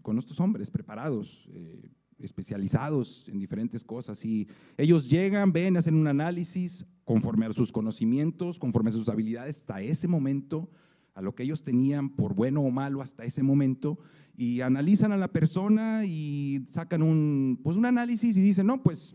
con 0.00 0.18
estos 0.18 0.40
hombres 0.40 0.70
preparados, 0.70 1.48
eh, 1.52 1.90
especializados 2.18 3.28
en 3.28 3.38
diferentes 3.38 3.84
cosas. 3.84 4.24
Y 4.24 4.48
ellos 4.78 5.10
llegan, 5.10 5.52
ven, 5.52 5.76
hacen 5.76 5.94
un 5.94 6.06
análisis 6.06 6.86
conforme 7.04 7.44
a 7.44 7.52
sus 7.52 7.70
conocimientos, 7.70 8.58
conforme 8.58 8.88
a 8.88 8.94
sus 8.94 9.10
habilidades 9.10 9.58
hasta 9.58 9.82
ese 9.82 10.08
momento, 10.08 10.70
a 11.12 11.20
lo 11.20 11.34
que 11.34 11.42
ellos 11.42 11.62
tenían 11.62 12.08
por 12.08 12.34
bueno 12.34 12.62
o 12.62 12.70
malo 12.70 13.02
hasta 13.02 13.24
ese 13.24 13.42
momento, 13.42 13.98
y 14.34 14.62
analizan 14.62 15.12
a 15.12 15.18
la 15.18 15.28
persona 15.28 16.06
y 16.06 16.64
sacan 16.66 17.02
un, 17.02 17.60
pues 17.62 17.76
un 17.76 17.84
análisis 17.84 18.36
y 18.38 18.40
dicen, 18.40 18.66
no, 18.66 18.82
pues 18.82 19.14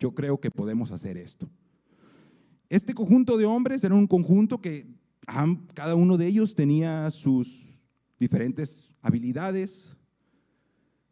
yo 0.00 0.14
creo 0.14 0.40
que 0.40 0.50
podemos 0.50 0.90
hacer 0.90 1.18
esto. 1.18 1.50
Este 2.70 2.92
conjunto 2.92 3.38
de 3.38 3.46
hombres 3.46 3.82
era 3.82 3.94
un 3.94 4.06
conjunto 4.06 4.60
que 4.60 4.86
cada 5.74 5.94
uno 5.94 6.18
de 6.18 6.26
ellos 6.26 6.54
tenía 6.54 7.10
sus 7.10 7.80
diferentes 8.20 8.94
habilidades. 9.00 9.96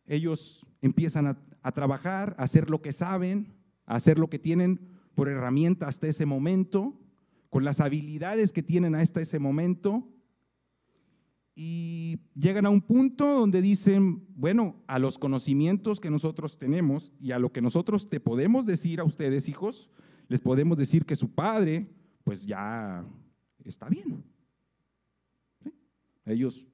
Ellos 0.06 0.66
empiezan 0.82 1.26
a, 1.62 1.72
trabajar, 1.72 2.36
a 2.38 2.44
hacer 2.44 2.68
lo 2.68 2.82
que 2.82 2.92
saben, 2.92 3.54
a 3.86 3.94
hacer 3.96 4.18
lo 4.18 4.28
que 4.28 4.38
tienen 4.38 4.80
por 5.14 5.28
herramienta 5.30 5.88
hasta 5.88 6.08
ese 6.08 6.26
momento, 6.26 7.00
con 7.48 7.64
las 7.64 7.80
habilidades 7.80 8.52
que 8.52 8.62
tienen 8.62 8.94
hasta 8.94 9.22
ese 9.22 9.38
momento. 9.38 10.06
Y 11.54 12.18
llegan 12.34 12.66
a 12.66 12.70
un 12.70 12.82
punto 12.82 13.32
donde 13.32 13.62
dicen, 13.62 14.26
bueno, 14.36 14.76
a 14.88 14.98
los 14.98 15.18
conocimientos 15.18 16.00
que 16.00 16.10
nosotros 16.10 16.58
tenemos 16.58 17.12
y 17.18 17.32
a 17.32 17.38
lo 17.38 17.50
que 17.50 17.62
nosotros 17.62 18.10
te 18.10 18.20
podemos 18.20 18.66
decir 18.66 19.00
a 19.00 19.04
ustedes, 19.04 19.48
hijos, 19.48 19.90
les 20.28 20.40
podemos 20.40 20.76
decir 20.76 21.04
que 21.04 21.16
su 21.16 21.30
padre, 21.30 21.86
pues 22.24 22.46
ya 22.46 23.04
está 23.64 23.88
bien. 23.88 24.24
Ellos 26.24 26.66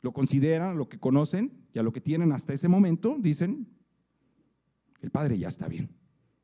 lo 0.00 0.12
consideran, 0.12 0.78
lo 0.78 0.88
que 0.88 0.98
conocen 0.98 1.50
y 1.72 1.78
a 1.78 1.82
lo 1.82 1.92
que 1.92 2.00
tienen 2.00 2.32
hasta 2.32 2.52
ese 2.52 2.68
momento, 2.68 3.16
dicen, 3.18 3.66
el 5.00 5.10
padre 5.10 5.38
ya 5.38 5.48
está 5.48 5.66
bien, 5.66 5.90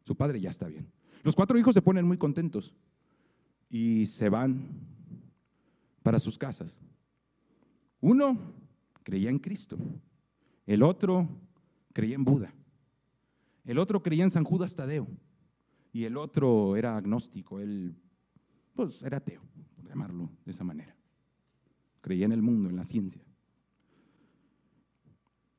su 0.04 0.16
padre 0.16 0.40
ya 0.40 0.50
está 0.50 0.66
bien. 0.66 0.90
Los 1.22 1.36
cuatro 1.36 1.58
hijos 1.58 1.74
se 1.74 1.82
ponen 1.82 2.06
muy 2.06 2.16
contentos 2.16 2.74
y 3.68 4.06
se 4.06 4.28
van 4.28 4.68
para 6.02 6.18
sus 6.18 6.38
casas. 6.38 6.78
Uno 8.00 8.38
creía 9.04 9.30
en 9.30 9.38
Cristo, 9.38 9.78
el 10.66 10.82
otro 10.82 11.28
creía 11.92 12.16
en 12.16 12.24
Buda, 12.24 12.52
el 13.64 13.78
otro 13.78 14.02
creía 14.02 14.24
en 14.24 14.30
San 14.30 14.44
Judas 14.44 14.74
Tadeo 14.74 15.06
y 15.92 16.04
el 16.04 16.16
otro 16.16 16.76
era 16.76 16.96
agnóstico, 16.96 17.60
él 17.60 17.94
pues 18.74 19.02
era 19.02 19.18
ateo 19.18 19.42
llamarlo 19.90 20.30
de 20.44 20.52
esa 20.52 20.64
manera. 20.64 20.96
Creía 22.00 22.24
en 22.24 22.32
el 22.32 22.42
mundo, 22.42 22.68
en 22.70 22.76
la 22.76 22.84
ciencia. 22.84 23.20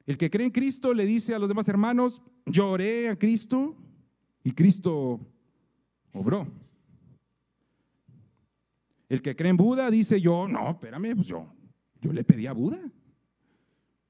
El 0.06 0.18
que 0.18 0.30
cree 0.30 0.46
en 0.46 0.52
Cristo 0.52 0.94
le 0.94 1.06
dice 1.06 1.36
a 1.36 1.40
los 1.40 1.48
demás 1.48 1.68
hermanos, 1.70 2.24
yo 2.46 2.72
oré 2.72 3.10
a 3.10 3.20
Cristo 3.20 3.76
y 4.44 4.52
Cristo 4.52 5.20
obró. 6.14 6.48
El 9.08 9.22
que 9.22 9.36
cree 9.36 9.52
en 9.52 9.58
Buda 9.58 9.92
dice, 9.92 10.20
yo, 10.20 10.48
no, 10.48 10.72
espérame, 10.72 11.16
pues 11.16 11.28
yo, 11.28 11.46
yo 12.02 12.14
le 12.14 12.24
pedí 12.24 12.48
a 12.48 12.54
Buda 12.54 12.80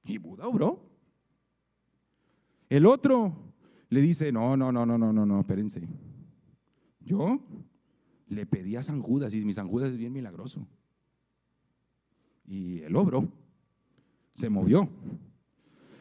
y 0.06 0.18
Buda 0.20 0.48
obró. 0.48 0.88
El 2.70 2.86
otro 2.86 3.54
le 3.90 4.02
dice, 4.02 4.32
no, 4.32 4.56
no, 4.56 4.72
no, 4.72 4.86
no, 4.86 4.98
no, 4.98 5.12
no, 5.12 5.26
no, 5.26 5.40
espérense. 5.42 5.82
Yo 7.04 7.40
le 8.28 8.46
pedí 8.46 8.76
a 8.76 8.84
San 8.84 9.02
Judas 9.02 9.34
y 9.34 9.44
mi 9.44 9.54
San 9.54 9.68
Judas 9.68 9.92
es 9.92 9.98
bien 9.98 10.14
milagroso. 10.14 10.66
Y 12.48 12.80
el 12.80 12.96
obro 12.96 13.28
se 14.34 14.50
movió. 14.50 14.90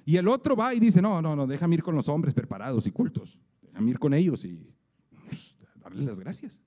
Y 0.04 0.16
el 0.16 0.28
otro 0.28 0.56
va 0.56 0.74
y 0.74 0.80
dice, 0.80 1.02
no, 1.02 1.20
no, 1.20 1.36
no, 1.36 1.46
déjame 1.46 1.76
ir 1.76 1.82
con 1.82 1.94
los 1.94 2.08
hombres 2.08 2.34
preparados 2.34 2.86
y 2.86 2.90
cultos. 2.90 3.38
Déjame 3.62 3.90
ir 3.90 3.98
con 3.98 4.14
ellos 4.14 4.44
y 4.44 4.66
pues, 5.24 5.58
darles 5.76 6.06
las 6.06 6.18
gracias. 6.18 6.60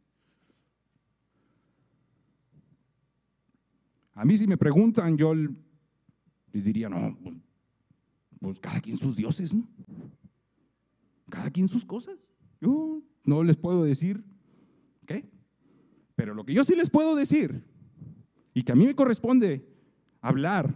A 4.13 4.25
mí 4.25 4.37
si 4.37 4.47
me 4.47 4.57
preguntan, 4.57 5.17
yo 5.17 5.33
les 5.33 6.63
diría, 6.63 6.87
no, 6.87 7.17
pues, 7.21 7.35
pues 8.39 8.59
cada 8.59 8.79
quien 8.79 8.97
sus 8.97 9.15
dioses, 9.15 9.53
¿no? 9.53 9.67
Cada 11.29 11.49
quien 11.49 11.67
sus 11.67 11.83
cosas. 11.83 12.17
Yo 12.61 13.01
no 13.25 13.43
les 13.43 13.57
puedo 13.57 13.83
decir, 13.83 14.23
¿qué? 15.05 15.29
Pero 16.15 16.33
lo 16.33 16.45
que 16.45 16.53
yo 16.53 16.63
sí 16.63 16.75
les 16.75 16.89
puedo 16.89 17.15
decir, 17.15 17.63
y 18.53 18.63
que 18.63 18.71
a 18.71 18.75
mí 18.75 18.85
me 18.85 18.95
corresponde 18.95 19.67
hablar, 20.21 20.73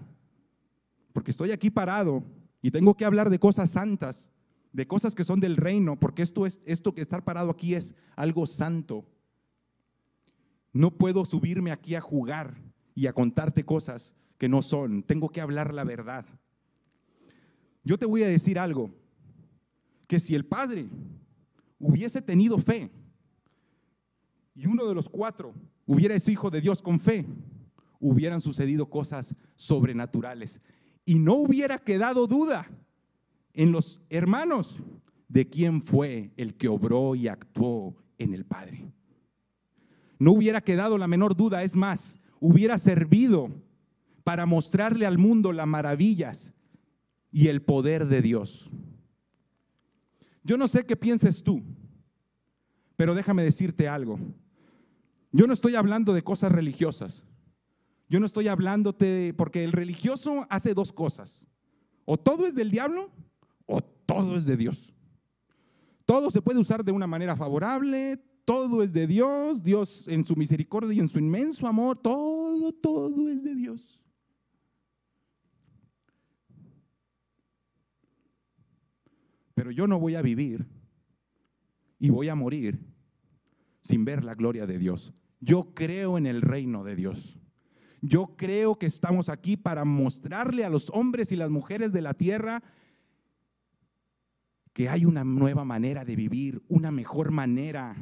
porque 1.14 1.32
estoy 1.32 1.52
aquí 1.52 1.70
parado 1.70 2.24
y 2.62 2.72
tengo 2.72 2.96
que 2.96 3.06
hablar 3.06 3.30
de 3.30 3.40
cosas 3.40 3.70
santas, 3.70 4.30
de 4.72 4.88
cosas 4.88 5.16
que 5.16 5.24
son 5.24 5.40
del 5.40 5.56
reino, 5.56 6.00
porque 6.00 6.22
esto 6.22 6.46
es 6.46 6.60
esto 6.66 6.94
que 6.94 7.02
estar 7.02 7.24
parado 7.24 7.50
aquí 7.50 7.74
es 7.74 7.96
algo 8.16 8.46
santo. 8.46 9.06
No 10.74 10.92
puedo 10.92 11.26
subirme 11.26 11.72
aquí 11.72 11.96
a 11.96 12.02
jugar 12.02 12.56
y 12.94 13.08
a 13.08 13.14
contarte 13.14 13.64
cosas 13.64 14.14
que 14.38 14.50
no 14.50 14.62
son. 14.62 15.04
Tengo 15.04 15.30
que 15.30 15.42
hablar 15.42 15.74
la 15.74 15.84
verdad. 15.84 16.26
Yo 17.84 17.98
te 17.98 18.06
voy 18.06 18.24
a 18.24 18.28
decir 18.28 18.60
algo, 18.60 18.92
que 20.08 20.20
si 20.20 20.36
el 20.36 20.46
Padre 20.46 20.90
hubiese 21.80 22.22
tenido 22.22 22.58
fe, 22.58 22.92
y 24.56 24.66
uno 24.66 24.88
de 24.88 24.96
los 24.96 25.08
cuatro 25.08 25.54
hubiera 25.86 26.18
sido 26.18 26.34
hijo 26.34 26.50
de 26.50 26.62
Dios 26.62 26.82
con 26.82 27.00
fe, 27.00 27.26
hubieran 28.00 28.42
sucedido 28.42 28.90
cosas 28.90 29.36
sobrenaturales. 29.56 30.62
Y 31.06 31.20
no 31.20 31.36
hubiera 31.36 31.78
quedado 31.78 32.28
duda 32.28 32.68
en 33.54 33.72
los 33.72 34.02
hermanos 34.10 34.84
de 35.28 35.48
quién 35.48 35.82
fue 35.82 36.32
el 36.38 36.56
que 36.56 36.68
obró 36.68 37.16
y 37.16 37.28
actuó 37.28 37.96
en 38.18 38.34
el 38.34 38.46
Padre. 38.46 38.92
No 40.20 40.32
hubiera 40.32 40.62
quedado 40.62 40.98
la 40.98 41.08
menor 41.08 41.36
duda, 41.36 41.64
es 41.64 41.76
más, 41.76 42.20
hubiera 42.40 42.78
servido 42.78 43.52
para 44.24 44.46
mostrarle 44.46 45.06
al 45.06 45.18
mundo 45.18 45.52
las 45.52 45.68
maravillas 45.68 46.54
y 47.32 47.48
el 47.48 47.62
poder 47.62 48.08
de 48.08 48.22
Dios. 48.22 48.72
Yo 50.48 50.56
no 50.56 50.70
sé 50.70 50.86
qué 50.86 50.96
pienses 50.96 51.44
tú, 51.44 51.62
Pero 52.96 53.14
déjame 53.14 53.44
decirte 53.44 53.90
algo. 53.90 54.18
Yo 55.34 55.46
no 55.46 55.52
estoy 55.52 55.76
hablando 55.76 56.14
de 56.14 56.24
cosas 56.24 56.54
religiosas. 56.54 57.26
Yo 58.08 58.22
no 58.22 58.26
estoy 58.26 58.48
hablándote, 58.48 59.34
porque 59.38 59.66
el 59.66 59.74
religioso 59.74 60.48
hace 60.50 60.74
dos 60.74 60.94
cosas. 60.94 61.44
O 62.06 62.18
todo 62.18 62.48
es 62.48 62.56
del 62.56 62.72
diablo 62.72 63.12
o 63.66 63.82
todo 63.82 64.38
es 64.38 64.46
de 64.46 64.56
Dios. 64.56 64.94
Todo 66.06 66.32
se 66.32 66.42
puede 66.42 66.60
usar 66.60 66.84
de 66.84 66.94
una 66.94 67.08
manera 67.08 67.36
favorable, 67.36 68.18
todo 68.46 68.82
es 68.82 68.94
de 68.94 69.06
Dios, 69.06 69.62
Dios 69.62 70.08
en 70.08 70.24
su 70.24 70.38
misericordia 70.38 70.94
y 70.94 71.00
en 71.02 71.10
su 71.10 71.20
inmenso 71.20 71.68
amor, 71.68 72.00
todo, 72.02 72.72
todo 72.72 73.28
es 73.28 73.44
de 73.44 73.54
Dios. 73.54 74.02
Pero 79.58 79.72
yo 79.72 79.88
no 79.88 80.00
voy 80.00 80.14
a 80.14 80.22
vivir 80.22 80.68
y 81.98 82.12
voy 82.12 82.30
a 82.30 82.36
morir 82.36 82.80
sin 83.82 84.06
ver 84.06 84.24
la 84.24 84.36
gloria 84.36 84.68
de 84.68 84.78
Dios. 84.78 85.16
Yo 85.40 85.74
creo 85.74 86.20
en 86.20 86.28
el 86.28 86.44
reino 86.44 86.84
de 86.84 86.96
Dios. 86.96 87.40
Yo 88.04 88.36
creo 88.38 88.78
que 88.78 88.86
estamos 88.86 89.30
aquí 89.30 89.58
para 89.58 89.84
mostrarle 89.84 90.64
a 90.64 90.70
los 90.70 90.92
hombres 90.92 91.32
y 91.32 91.38
las 91.38 91.50
mujeres 91.50 91.92
de 91.92 92.04
la 92.04 92.14
tierra 92.14 92.62
que 94.74 94.90
hay 94.90 95.06
una 95.06 95.24
nueva 95.24 95.66
manera 95.66 96.06
de 96.06 96.16
vivir, 96.16 96.62
una 96.68 96.92
mejor 96.92 97.32
manera. 97.32 97.96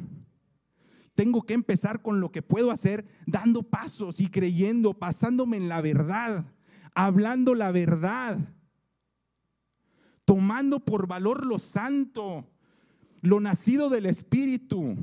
Tengo 1.14 1.40
que 1.40 1.54
empezar 1.54 2.02
con 2.02 2.20
lo 2.20 2.30
que 2.30 2.42
puedo 2.42 2.70
hacer, 2.70 3.06
dando 3.26 3.62
pasos 3.62 4.20
y 4.20 4.28
creyendo, 4.28 4.92
pasándome 4.92 5.56
en 5.56 5.70
la 5.70 5.80
verdad, 5.80 6.52
hablando 6.94 7.54
la 7.54 7.72
verdad, 7.72 8.55
tomando 10.26 10.80
por 10.80 11.06
valor 11.06 11.46
lo 11.46 11.58
santo, 11.58 12.44
lo 13.22 13.40
nacido 13.40 13.88
del 13.88 14.04
Espíritu, 14.04 14.96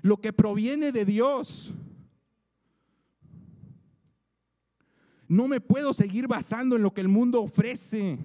lo 0.00 0.16
que 0.16 0.32
proviene 0.32 0.92
de 0.92 1.04
Dios. 1.04 1.72
No 5.28 5.48
me 5.48 5.60
puedo 5.60 5.92
seguir 5.92 6.28
basando 6.28 6.76
en 6.76 6.82
lo 6.82 6.94
que 6.94 7.00
el 7.00 7.08
mundo 7.08 7.42
ofrece. 7.42 8.18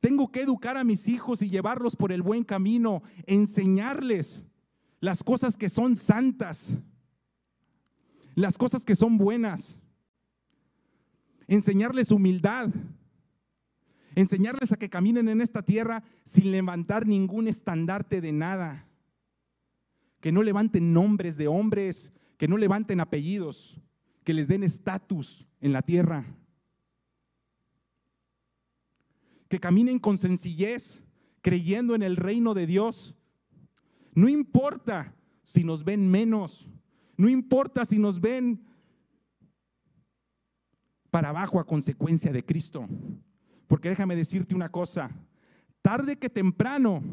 Tengo 0.00 0.30
que 0.32 0.42
educar 0.42 0.76
a 0.76 0.84
mis 0.84 1.08
hijos 1.08 1.40
y 1.40 1.50
llevarlos 1.50 1.94
por 1.94 2.10
el 2.10 2.22
buen 2.22 2.42
camino, 2.42 3.02
enseñarles 3.26 4.44
las 4.98 5.22
cosas 5.22 5.56
que 5.56 5.68
son 5.68 5.94
santas, 5.94 6.76
las 8.34 8.58
cosas 8.58 8.84
que 8.84 8.96
son 8.96 9.18
buenas, 9.18 9.78
enseñarles 11.46 12.10
humildad, 12.10 12.70
enseñarles 14.20 14.72
a 14.72 14.76
que 14.76 14.90
caminen 14.90 15.28
en 15.28 15.40
esta 15.40 15.62
tierra 15.62 16.02
sin 16.24 16.50
levantar 16.50 17.06
ningún 17.06 17.48
estandarte 17.48 18.20
de 18.20 18.32
nada, 18.32 18.86
que 20.20 20.32
no 20.32 20.42
levanten 20.42 20.92
nombres 20.92 21.36
de 21.36 21.48
hombres, 21.48 22.12
que 22.36 22.48
no 22.48 22.56
levanten 22.56 23.00
apellidos, 23.00 23.80
que 24.24 24.34
les 24.34 24.48
den 24.48 24.62
estatus 24.62 25.46
en 25.60 25.72
la 25.72 25.82
tierra. 25.82 26.24
Que 29.48 29.58
caminen 29.58 29.98
con 29.98 30.18
sencillez, 30.18 31.02
creyendo 31.42 31.94
en 31.94 32.02
el 32.02 32.16
reino 32.16 32.54
de 32.54 32.66
Dios. 32.66 33.14
No 34.14 34.28
importa 34.28 35.14
si 35.42 35.64
nos 35.64 35.84
ven 35.84 36.10
menos, 36.10 36.68
no 37.16 37.28
importa 37.28 37.84
si 37.84 37.98
nos 37.98 38.20
ven 38.20 38.64
para 41.10 41.30
abajo 41.30 41.58
a 41.58 41.66
consecuencia 41.66 42.32
de 42.32 42.44
Cristo. 42.44 42.86
Porque 43.70 43.88
déjame 43.88 44.16
decirte 44.16 44.56
una 44.56 44.68
cosa, 44.68 45.12
tarde 45.80 46.18
que 46.18 46.28
temprano, 46.28 47.04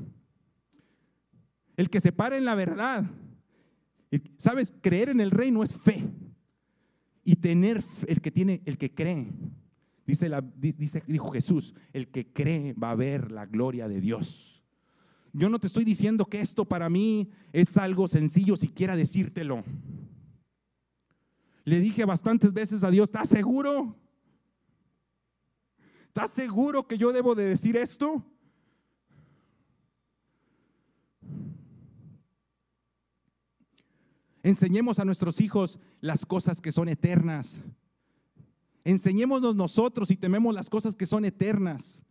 el 1.75 1.87
que 1.87 2.01
se 2.01 2.11
para 2.11 2.35
en 2.35 2.45
la 2.45 2.55
verdad, 2.55 3.05
sabes, 4.39 4.73
creer 4.81 5.09
en 5.09 5.21
el 5.21 5.29
reino 5.29 5.61
es 5.61 5.75
fe 5.75 6.09
y 7.23 7.35
tener 7.35 7.83
el 8.07 8.21
que 8.21 8.31
tiene, 8.31 8.63
el 8.65 8.79
que 8.79 8.91
cree. 8.91 9.27
Dice, 10.07 10.31
dice, 10.55 11.03
dijo 11.05 11.29
Jesús, 11.29 11.75
el 11.93 12.07
que 12.07 12.33
cree 12.33 12.73
va 12.73 12.89
a 12.89 12.95
ver 12.95 13.31
la 13.31 13.45
gloria 13.45 13.87
de 13.87 14.01
Dios. 14.01 14.63
Yo 15.33 15.49
no 15.49 15.59
te 15.59 15.67
estoy 15.67 15.85
diciendo 15.85 16.25
que 16.25 16.41
esto 16.41 16.65
para 16.65 16.89
mí 16.89 17.29
es 17.53 17.77
algo 17.77 18.07
sencillo 18.07 18.57
siquiera 18.57 18.95
decírtelo. 18.95 19.63
Le 21.65 21.79
dije 21.79 22.03
bastantes 22.03 22.51
veces 22.51 22.83
a 22.83 22.89
Dios, 22.89 23.09
¿estás 23.09 23.29
seguro? 23.29 23.95
¿Estás 26.17 26.31
seguro 26.31 26.87
que 26.87 26.97
yo 26.97 27.13
debo 27.13 27.35
de 27.35 27.45
decir 27.47 27.77
esto? 27.77 28.25
Enseñemos 34.41 34.97
a 34.97 35.05
nuestros 35.05 35.39
hijos 35.41 35.77
las 36.01 36.25
cosas 36.25 36.59
que 36.59 36.71
son 36.71 36.89
eternas. 36.89 37.61
Enseñémonos 38.83 39.55
nosotros 39.55 40.09
y 40.09 40.17
tememos 40.17 40.55
las 40.55 40.71
cosas 40.71 40.95
que 40.95 41.05
son 41.05 41.23
eternas, 41.23 42.01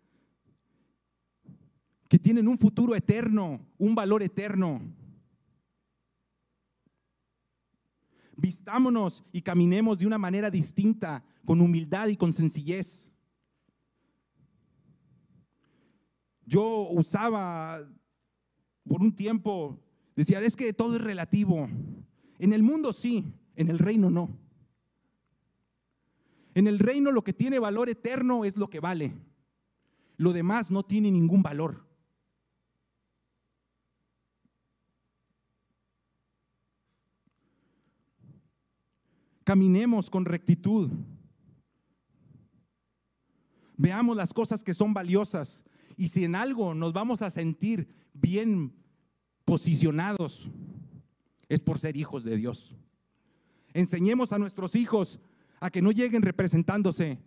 que 2.08 2.20
tienen 2.20 2.46
un 2.46 2.58
futuro 2.58 2.94
eterno, 2.94 3.58
un 3.76 3.96
valor 3.96 4.22
eterno. 4.22 4.82
Vistámonos 8.36 9.24
y 9.32 9.42
caminemos 9.42 9.98
de 9.98 10.06
una 10.06 10.18
manera 10.18 10.48
distinta, 10.48 11.24
con 11.44 11.60
humildad 11.60 12.06
y 12.06 12.16
con 12.16 12.32
sencillez. 12.32 13.10
Yo 16.46 16.88
usaba 16.90 17.80
por 18.88 19.02
un 19.02 19.14
tiempo, 19.14 19.78
decía, 20.14 20.40
es 20.40 20.54
que 20.54 20.72
todo 20.72 20.96
es 20.96 21.02
relativo. 21.02 21.68
En 22.38 22.52
el 22.52 22.62
mundo 22.62 22.92
sí, 22.92 23.24
en 23.56 23.68
el 23.68 23.78
reino 23.78 24.10
no. 24.10 24.30
En 26.54 26.68
el 26.68 26.78
reino 26.78 27.10
lo 27.10 27.22
que 27.22 27.32
tiene 27.32 27.58
valor 27.58 27.88
eterno 27.88 28.44
es 28.44 28.56
lo 28.56 28.70
que 28.70 28.80
vale. 28.80 29.12
Lo 30.16 30.32
demás 30.32 30.70
no 30.70 30.84
tiene 30.84 31.10
ningún 31.10 31.42
valor. 31.42 31.84
Caminemos 39.44 40.08
con 40.08 40.24
rectitud. 40.24 40.90
Veamos 43.76 44.16
las 44.16 44.32
cosas 44.32 44.64
que 44.64 44.74
son 44.74 44.94
valiosas. 44.94 45.62
Y 45.96 46.08
si 46.08 46.24
en 46.24 46.34
algo 46.34 46.74
nos 46.74 46.92
vamos 46.92 47.22
a 47.22 47.30
sentir 47.30 47.88
bien 48.12 48.72
posicionados, 49.44 50.50
es 51.48 51.62
por 51.62 51.78
ser 51.78 51.96
hijos 51.96 52.24
de 52.24 52.36
Dios. 52.36 52.74
Enseñemos 53.72 54.32
a 54.32 54.38
nuestros 54.38 54.74
hijos 54.74 55.20
a 55.60 55.70
que 55.70 55.82
no 55.82 55.90
lleguen 55.92 56.22
representándose 56.22 57.18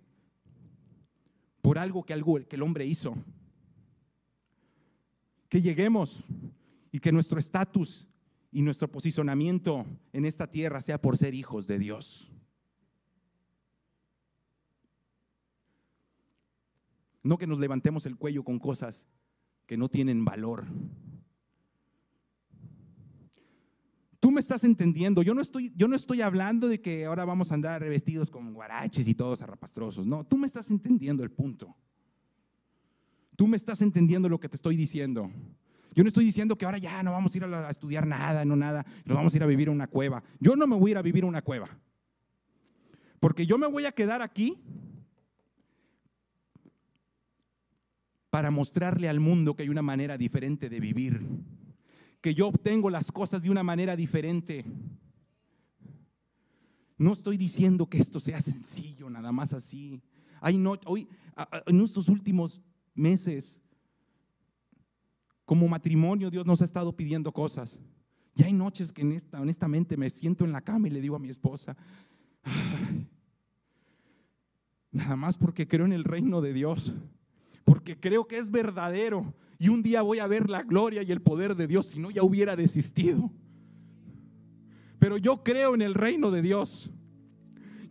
por 1.62 1.78
algo 1.78 2.04
que, 2.04 2.14
algo 2.14 2.40
que 2.48 2.56
el 2.56 2.64
hombre 2.64 2.86
hizo. 2.86 3.16
Que 5.48 5.62
lleguemos 5.62 6.24
y 6.92 7.00
que 7.00 7.12
nuestro 7.12 7.40
estatus 7.40 8.08
y 8.52 8.62
nuestro 8.62 8.92
posicionamiento 8.92 9.86
en 10.14 10.26
esta 10.26 10.48
tierra 10.48 10.82
sea 10.82 11.02
por 11.02 11.18
ser 11.18 11.34
hijos 11.34 11.68
de 11.68 11.80
Dios. 11.80 12.32
No 17.30 17.38
que 17.38 17.46
nos 17.46 17.60
levantemos 17.60 18.08
el 18.08 18.18
cuello 18.18 18.44
con 18.44 18.58
cosas 18.58 19.08
que 19.68 19.78
no 19.78 19.88
tienen 19.88 20.26
valor. 20.26 20.66
Tú 24.20 24.32
me 24.32 24.40
estás 24.40 24.64
entendiendo. 24.64 25.22
Yo 25.22 25.36
no 25.36 25.42
estoy, 25.42 25.72
yo 25.76 25.88
no 25.88 25.96
estoy 25.96 26.22
hablando 26.22 26.68
de 26.68 26.82
que 26.82 27.06
ahora 27.06 27.26
vamos 27.26 27.52
a 27.52 27.54
andar 27.54 27.82
revestidos 27.82 28.32
con 28.32 28.52
guaraches 28.56 29.08
y 29.08 29.14
todos 29.14 29.44
arrapastrosos. 29.44 30.08
No, 30.08 30.26
tú 30.26 30.40
me 30.40 30.48
estás 30.48 30.72
entendiendo 30.72 31.22
el 31.22 31.30
punto. 31.30 31.76
Tú 33.36 33.46
me 33.46 33.58
estás 33.58 33.84
entendiendo 33.84 34.28
lo 34.28 34.40
que 34.40 34.50
te 34.50 34.56
estoy 34.56 34.76
diciendo. 34.76 35.30
Yo 35.94 36.04
no 36.04 36.08
estoy 36.08 36.26
diciendo 36.26 36.58
que 36.58 36.66
ahora 36.66 36.80
ya 36.80 37.04
no 37.04 37.12
vamos 37.12 37.36
a 37.36 37.38
ir 37.38 37.44
a, 37.44 37.70
estudiar 37.70 38.08
nada, 38.08 38.44
no 38.44 38.56
nada, 38.56 38.88
nos 39.06 39.16
vamos 39.16 39.36
a 39.36 39.38
ir 39.38 39.44
a 39.44 39.46
vivir 39.46 39.68
en 39.68 39.76
una 39.76 39.86
cueva. 39.86 40.24
Yo 40.40 40.56
no 40.56 40.66
me 40.66 40.76
voy 40.76 40.90
a 40.90 40.92
ir 40.94 40.98
a 40.98 41.04
vivir 41.04 41.24
en 41.24 41.30
una 41.30 41.44
cueva. 41.44 41.70
Porque 43.20 43.46
yo 43.46 43.60
me 43.60 43.68
voy 43.68 43.86
a 43.86 43.92
quedar 43.92 44.24
aquí 44.24 44.58
para 48.30 48.52
mostrarle 48.52 49.10
al 49.10 49.20
mundo 49.20 49.56
que 49.56 49.64
hay 49.64 49.70
una 49.70 49.82
manera 49.82 50.18
diferente 50.18 50.70
de 50.70 50.80
vivir 50.80 51.26
que 52.22 52.34
yo 52.34 52.48
obtengo 52.48 52.90
las 52.90 53.12
cosas 53.12 53.42
de 53.42 53.50
una 53.50 53.64
manera 53.64 53.96
diferente. 53.96 54.66
No 56.98 57.14
estoy 57.14 57.38
diciendo 57.38 57.88
que 57.88 57.98
esto 57.98 58.20
sea 58.20 58.42
sencillo, 58.42 59.10
nada 59.10 59.32
más 59.32 59.54
así. 59.54 60.02
Hay 60.42 60.58
no, 60.58 60.78
hoy, 60.86 61.08
en 61.66 61.82
estos 61.82 62.10
últimos 62.10 62.62
meses, 62.94 63.62
como 65.46 65.68
matrimonio, 65.68 66.30
Dios 66.30 66.46
nos 66.46 66.62
ha 66.62 66.66
estado 66.66 66.96
pidiendo 66.96 67.32
cosas. 67.32 67.80
Y 68.36 68.44
hay 68.44 68.54
noches 68.54 68.92
que 68.92 69.22
honestamente 69.34 69.98
me 69.98 70.10
siento 70.10 70.46
en 70.46 70.52
la 70.52 70.62
cama 70.62 70.88
y 70.88 70.92
le 70.92 71.02
digo 71.02 71.16
a 71.16 71.20
mi 71.20 71.30
esposa, 71.30 71.76
nada 74.92 75.16
más 75.16 75.38
porque 75.38 75.68
creo 75.68 75.86
en 75.86 75.94
el 75.94 76.04
reino 76.04 76.42
de 76.42 76.54
Dios, 76.54 76.94
porque 77.66 78.00
creo 78.00 78.28
que 78.28 78.38
es 78.38 78.52
verdadero 78.52 79.34
y 79.58 79.70
un 79.70 79.84
día 79.84 80.02
voy 80.02 80.20
a 80.20 80.28
ver 80.28 80.50
la 80.50 80.64
gloria 80.64 81.04
y 81.04 81.12
el 81.12 81.22
poder 81.22 81.56
de 81.56 81.68
Dios, 81.68 81.88
si 81.88 82.00
no 82.00 82.12
ya 82.12 82.24
hubiera 82.24 82.56
desistido. 82.56 83.32
Pero 85.00 85.18
yo 85.18 85.44
creo 85.44 85.76
en 85.76 85.82
el 85.82 85.94
reino 85.94 86.32
de 86.32 86.42
Dios. 86.42 86.90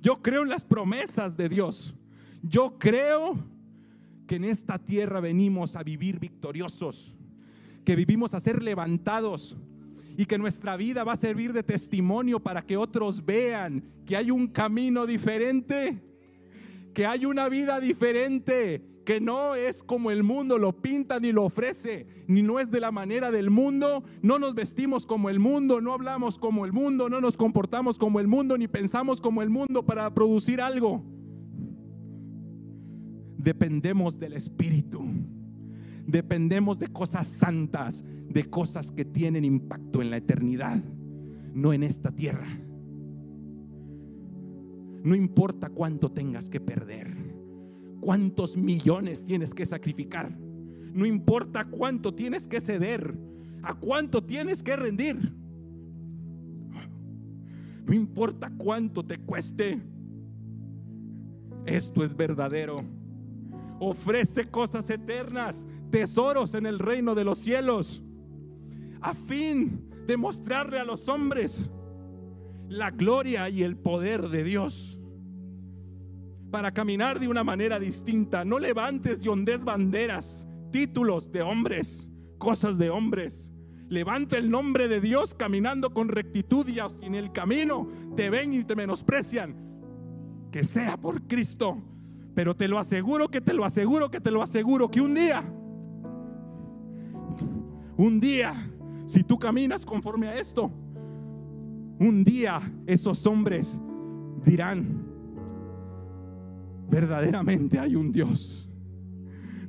Yo 0.00 0.22
creo 0.22 0.42
en 0.42 0.48
las 0.48 0.64
promesas 0.64 1.36
de 1.36 1.48
Dios. 1.48 1.94
Yo 2.42 2.78
creo 2.78 3.36
que 4.26 4.36
en 4.36 4.44
esta 4.44 4.78
tierra 4.78 5.20
venimos 5.20 5.74
a 5.74 5.82
vivir 5.82 6.20
victoriosos, 6.20 7.14
que 7.84 7.96
vivimos 7.96 8.34
a 8.34 8.40
ser 8.40 8.62
levantados 8.62 9.56
y 10.16 10.26
que 10.26 10.38
nuestra 10.38 10.76
vida 10.76 11.04
va 11.04 11.14
a 11.14 11.16
servir 11.16 11.52
de 11.52 11.62
testimonio 11.62 12.40
para 12.40 12.62
que 12.62 12.76
otros 12.76 13.24
vean 13.24 13.82
que 14.04 14.16
hay 14.16 14.30
un 14.30 14.48
camino 14.48 15.06
diferente, 15.06 16.02
que 16.92 17.06
hay 17.06 17.24
una 17.24 17.48
vida 17.48 17.80
diferente, 17.80 18.82
que 19.08 19.22
no 19.22 19.54
es 19.54 19.82
como 19.82 20.10
el 20.10 20.22
mundo 20.22 20.58
lo 20.58 20.82
pinta 20.82 21.18
ni 21.18 21.32
lo 21.32 21.46
ofrece, 21.46 22.06
ni 22.26 22.42
no 22.42 22.60
es 22.60 22.70
de 22.70 22.78
la 22.78 22.92
manera 22.92 23.30
del 23.30 23.48
mundo, 23.48 24.04
no 24.20 24.38
nos 24.38 24.54
vestimos 24.54 25.06
como 25.06 25.30
el 25.30 25.38
mundo, 25.38 25.80
no 25.80 25.94
hablamos 25.94 26.38
como 26.38 26.66
el 26.66 26.74
mundo, 26.74 27.08
no 27.08 27.18
nos 27.18 27.38
comportamos 27.38 27.98
como 27.98 28.20
el 28.20 28.28
mundo, 28.28 28.58
ni 28.58 28.68
pensamos 28.68 29.22
como 29.22 29.40
el 29.40 29.48
mundo 29.48 29.86
para 29.86 30.12
producir 30.12 30.60
algo. 30.60 31.02
Dependemos 33.38 34.18
del 34.18 34.34
Espíritu, 34.34 35.02
dependemos 36.06 36.78
de 36.78 36.88
cosas 36.88 37.28
santas, 37.28 38.04
de 38.28 38.44
cosas 38.44 38.92
que 38.92 39.06
tienen 39.06 39.42
impacto 39.42 40.02
en 40.02 40.10
la 40.10 40.18
eternidad, 40.18 40.82
no 41.54 41.72
en 41.72 41.82
esta 41.82 42.10
tierra. 42.10 42.60
No 45.02 45.14
importa 45.14 45.70
cuánto 45.70 46.12
tengas 46.12 46.50
que 46.50 46.60
perder 46.60 47.17
cuántos 48.00 48.56
millones 48.56 49.24
tienes 49.24 49.54
que 49.54 49.66
sacrificar. 49.66 50.36
No 50.92 51.06
importa 51.06 51.64
cuánto 51.64 52.14
tienes 52.14 52.48
que 52.48 52.60
ceder, 52.60 53.14
a 53.62 53.74
cuánto 53.74 54.22
tienes 54.22 54.62
que 54.62 54.76
rendir. 54.76 55.16
No 57.86 57.94
importa 57.94 58.52
cuánto 58.56 59.04
te 59.04 59.16
cueste. 59.16 59.80
Esto 61.64 62.04
es 62.04 62.16
verdadero. 62.16 62.76
Ofrece 63.80 64.46
cosas 64.46 64.90
eternas, 64.90 65.66
tesoros 65.90 66.54
en 66.54 66.66
el 66.66 66.78
reino 66.78 67.14
de 67.14 67.24
los 67.24 67.38
cielos, 67.38 68.02
a 69.00 69.14
fin 69.14 69.88
de 70.06 70.16
mostrarle 70.16 70.78
a 70.78 70.84
los 70.84 71.08
hombres 71.08 71.70
la 72.68 72.90
gloria 72.90 73.48
y 73.48 73.62
el 73.62 73.76
poder 73.76 74.28
de 74.28 74.44
Dios 74.44 74.97
para 76.50 76.72
caminar 76.72 77.20
de 77.20 77.28
una 77.28 77.44
manera 77.44 77.78
distinta. 77.78 78.44
No 78.44 78.58
levantes 78.58 79.24
y 79.24 79.28
ondes 79.28 79.64
banderas, 79.64 80.46
títulos 80.70 81.30
de 81.30 81.42
hombres, 81.42 82.10
cosas 82.38 82.78
de 82.78 82.90
hombres. 82.90 83.52
Levanta 83.88 84.36
el 84.36 84.50
nombre 84.50 84.88
de 84.88 85.00
Dios 85.00 85.34
caminando 85.34 85.94
con 85.94 86.08
rectitud 86.08 86.66
y 86.68 86.78
en 87.04 87.14
el 87.14 87.32
camino 87.32 87.88
te 88.16 88.28
ven 88.30 88.52
y 88.52 88.64
te 88.64 88.76
menosprecian. 88.76 89.54
Que 90.52 90.64
sea 90.64 90.96
por 90.96 91.22
Cristo. 91.26 91.78
Pero 92.34 92.54
te 92.54 92.68
lo 92.68 92.78
aseguro, 92.78 93.28
que 93.28 93.40
te 93.40 93.52
lo 93.52 93.64
aseguro, 93.64 94.10
que 94.10 94.20
te 94.20 94.30
lo 94.30 94.42
aseguro, 94.42 94.88
que 94.88 95.00
un 95.00 95.14
día, 95.14 95.42
un 97.96 98.20
día, 98.20 98.54
si 99.06 99.24
tú 99.24 99.38
caminas 99.38 99.84
conforme 99.84 100.28
a 100.28 100.38
esto, 100.38 100.70
un 101.98 102.22
día 102.22 102.60
esos 102.86 103.26
hombres 103.26 103.80
dirán, 104.44 105.07
verdaderamente 106.88 107.78
hay 107.78 107.96
un 107.96 108.12
Dios. 108.12 108.68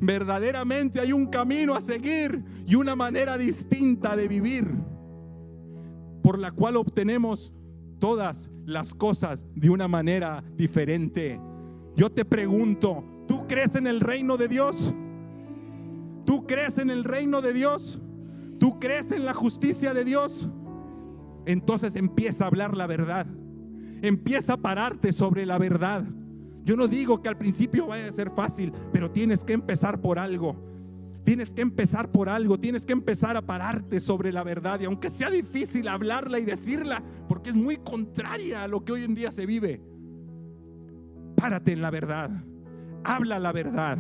Verdaderamente 0.02 1.00
hay 1.00 1.12
un 1.12 1.28
camino 1.28 1.76
a 1.76 1.82
seguir 1.82 2.44
y 2.66 2.76
una 2.76 2.96
manera 2.96 3.38
distinta 3.38 4.16
de 4.16 4.28
vivir 4.28 4.66
por 6.24 6.40
la 6.40 6.52
cual 6.52 6.78
obtenemos 6.78 7.54
todas 8.00 8.52
las 8.66 8.94
cosas 8.94 9.46
de 9.56 9.70
una 9.70 9.88
manera 9.88 10.44
diferente. 10.56 11.40
Yo 11.96 12.12
te 12.12 12.24
pregunto, 12.24 13.04
¿tú 13.28 13.46
crees 13.48 13.76
en 13.76 13.88
el 13.88 14.00
reino 14.00 14.38
de 14.38 14.48
Dios? 14.48 14.94
¿Tú 16.26 16.46
crees 16.46 16.78
en 16.78 16.90
el 16.90 17.04
reino 17.04 17.42
de 17.42 17.54
Dios? 17.54 18.00
¿Tú 18.60 18.80
crees 18.80 19.12
en 19.12 19.26
la 19.26 19.34
justicia 19.34 19.94
de 19.94 20.06
Dios? 20.06 20.48
Entonces 21.46 21.96
empieza 21.96 22.44
a 22.44 22.48
hablar 22.48 22.78
la 22.78 22.88
verdad. 22.88 23.26
Empieza 24.02 24.54
a 24.54 24.58
pararte 24.58 25.12
sobre 25.12 25.46
la 25.46 25.58
verdad. 25.58 26.06
Yo 26.70 26.78
no 26.78 26.88
digo 26.88 27.20
que 27.20 27.30
al 27.30 27.36
principio 27.36 27.88
vaya 27.88 28.08
a 28.08 28.12
ser 28.12 28.30
fácil, 28.30 28.72
pero 28.94 29.10
tienes 29.10 29.44
que 29.44 29.54
empezar 29.54 30.00
por 30.00 30.20
algo. 30.20 30.56
Tienes 31.24 31.52
que 31.52 31.64
empezar 31.64 32.12
por 32.12 32.30
algo, 32.30 32.60
tienes 32.60 32.86
que 32.86 32.94
empezar 32.94 33.36
a 33.36 33.42
pararte 33.42 34.00
sobre 34.00 34.32
la 34.32 34.44
verdad. 34.44 34.80
Y 34.80 34.86
aunque 34.86 35.10
sea 35.10 35.32
difícil 35.32 35.88
hablarla 35.88 36.38
y 36.38 36.46
decirla, 36.46 37.02
porque 37.28 37.50
es 37.50 37.56
muy 37.56 37.78
contraria 37.78 38.64
a 38.64 38.68
lo 38.68 38.86
que 38.86 38.92
hoy 38.92 39.04
en 39.04 39.16
día 39.16 39.32
se 39.32 39.48
vive, 39.48 39.82
párate 41.36 41.72
en 41.72 41.82
la 41.82 41.90
verdad, 41.90 42.30
habla 43.04 43.40
la 43.40 43.52
verdad. 43.52 43.98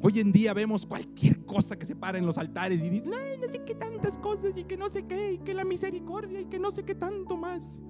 Hoy 0.00 0.18
en 0.18 0.32
día 0.32 0.54
vemos 0.54 0.86
cualquier 0.86 1.44
cosa 1.44 1.76
que 1.76 1.84
se 1.84 1.94
para 1.94 2.16
en 2.16 2.24
los 2.24 2.38
altares 2.38 2.82
y 2.82 2.88
dice 2.88 3.10
Ay, 3.14 3.36
no 3.38 3.48
sé 3.48 3.62
qué 3.66 3.74
tantas 3.74 4.16
cosas 4.16 4.56
y 4.56 4.64
que 4.64 4.78
no 4.78 4.88
sé 4.88 5.04
qué, 5.06 5.34
y 5.34 5.38
que 5.40 5.52
la 5.52 5.66
misericordia 5.66 6.40
y 6.40 6.46
que 6.46 6.58
no 6.58 6.70
sé 6.70 6.84
qué 6.84 6.94
tanto 6.94 7.36
más. 7.36 7.82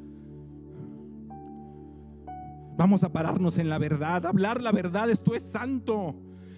Vamos 2.76 3.04
a 3.04 3.12
pararnos 3.12 3.58
en 3.58 3.68
la 3.68 3.78
verdad. 3.78 4.26
Hablar 4.26 4.60
la 4.60 4.72
verdad, 4.72 5.08
esto 5.10 5.34
es 5.34 5.42
santo. 5.42 6.16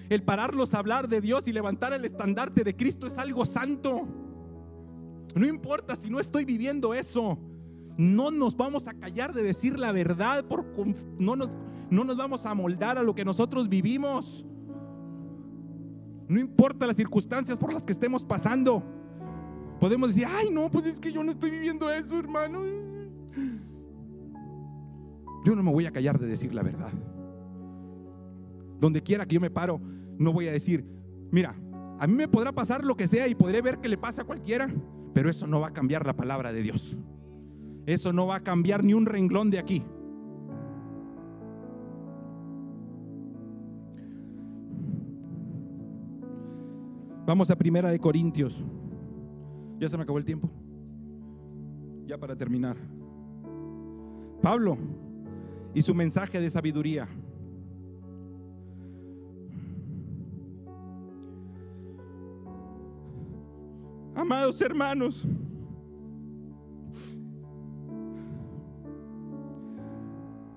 El 0.09 0.23
pararlos 0.23 0.73
a 0.73 0.79
hablar 0.79 1.09
de 1.09 1.21
Dios 1.21 1.47
y 1.49 1.53
levantar 1.53 1.93
el 1.93 2.05
estandarte 2.05 2.65
de 2.65 2.77
Cristo 2.77 3.07
es 3.07 3.19
algo 3.19 3.45
santo. 3.45 4.07
No 5.35 5.47
importa 5.47 5.97
si 5.97 6.09
no 6.09 6.21
estoy 6.21 6.45
viviendo 6.45 6.95
eso. 6.95 7.39
No 7.99 8.31
nos 8.31 8.57
vamos 8.57 8.89
a 8.89 8.95
callar 8.95 9.35
de 9.35 9.43
decir 9.43 9.79
la 9.79 9.93
verdad. 9.93 10.45
Por, 10.45 10.65
no, 11.19 11.37
nos, 11.37 11.51
no 11.91 12.05
nos 12.05 12.17
vamos 12.17 12.47
a 12.47 12.55
moldar 12.55 12.97
a 12.99 13.03
lo 13.03 13.15
que 13.15 13.25
nosotros 13.25 13.69
vivimos. 13.69 14.47
No 16.29 16.41
importa 16.41 16.87
las 16.87 16.97
circunstancias 16.97 17.59
por 17.59 17.73
las 17.73 17.85
que 17.85 17.93
estemos 17.93 18.25
pasando. 18.25 18.83
Podemos 19.81 20.15
decir, 20.15 20.27
ay 20.31 20.49
no, 20.51 20.71
pues 20.71 20.87
es 20.87 21.01
que 21.01 21.13
yo 21.13 21.23
no 21.23 21.33
estoy 21.33 21.51
viviendo 21.51 21.91
eso, 21.91 22.19
hermano. 22.19 22.86
Yo 25.47 25.55
no 25.55 25.63
me 25.63 25.71
voy 25.71 25.87
a 25.87 25.93
callar 25.93 26.19
de 26.19 26.27
decir 26.27 26.53
la 26.53 26.65
verdad. 26.65 26.93
Donde 28.81 29.01
quiera 29.01 29.27
que 29.27 29.37
yo 29.37 29.41
me 29.41 29.49
paro, 29.49 29.81
no 30.19 30.33
voy 30.33 30.49
a 30.49 30.53
decir, 30.53 30.85
mira, 31.31 31.55
a 32.01 32.07
mí 32.09 32.15
me 32.15 32.27
podrá 32.27 32.51
pasar 32.51 32.85
lo 32.85 32.97
que 32.97 33.07
sea 33.07 33.29
y 33.29 33.37
podré 33.37 33.63
ver 33.63 33.79
que 33.79 33.89
le 33.89 33.97
pasa 33.97 34.23
a 34.23 34.25
cualquiera, 34.25 34.69
pero 35.15 35.31
eso 35.31 35.47
no 35.47 35.61
va 35.61 35.69
a 35.69 35.73
cambiar 35.73 36.05
la 36.05 36.17
palabra 36.17 36.53
de 36.53 36.63
Dios. 36.63 36.99
Eso 37.87 38.13
no 38.13 38.27
va 38.27 38.35
a 38.35 38.43
cambiar 38.43 38.83
ni 38.83 38.93
un 38.93 39.07
renglón 39.07 39.53
de 39.53 39.61
aquí. 39.61 39.85
Vamos 47.25 47.53
a 47.53 47.57
Primera 47.57 47.93
de 47.93 48.01
Corintios. 48.01 48.65
Ya 49.79 49.89
se 49.89 49.97
me 49.97 50.03
acabó 50.03 50.19
el 50.19 50.25
tiempo. 50.25 50.51
Ya 52.05 52.19
para 52.19 52.35
terminar. 52.35 52.77
Pablo 54.43 55.06
y 55.77 55.83
su 55.83 55.95
mensaje 55.95 56.41
de 56.41 56.49
sabiduría. 56.49 57.07
Amados 64.15 64.59
hermanos, 64.63 65.29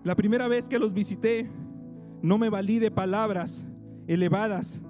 la 0.06 0.16
primera 0.16 0.48
vez 0.48 0.70
que 0.70 0.80
los 0.80 0.94
visité, 0.94 1.50
no 2.22 2.38
me 2.38 2.48
valí 2.48 2.80
de 2.80 2.90
palabras 2.90 3.68
elevadas 4.08 4.82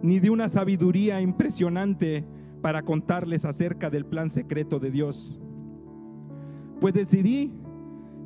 ni 0.00 0.20
de 0.20 0.30
una 0.30 0.48
sabiduría 0.48 1.20
impresionante 1.20 2.24
para 2.60 2.82
contarles 2.82 3.44
acerca 3.44 3.90
del 3.90 4.06
plan 4.06 4.30
secreto 4.30 4.78
de 4.78 4.92
Dios. 4.92 5.40
Pues 6.80 6.94
decidí 6.94 7.52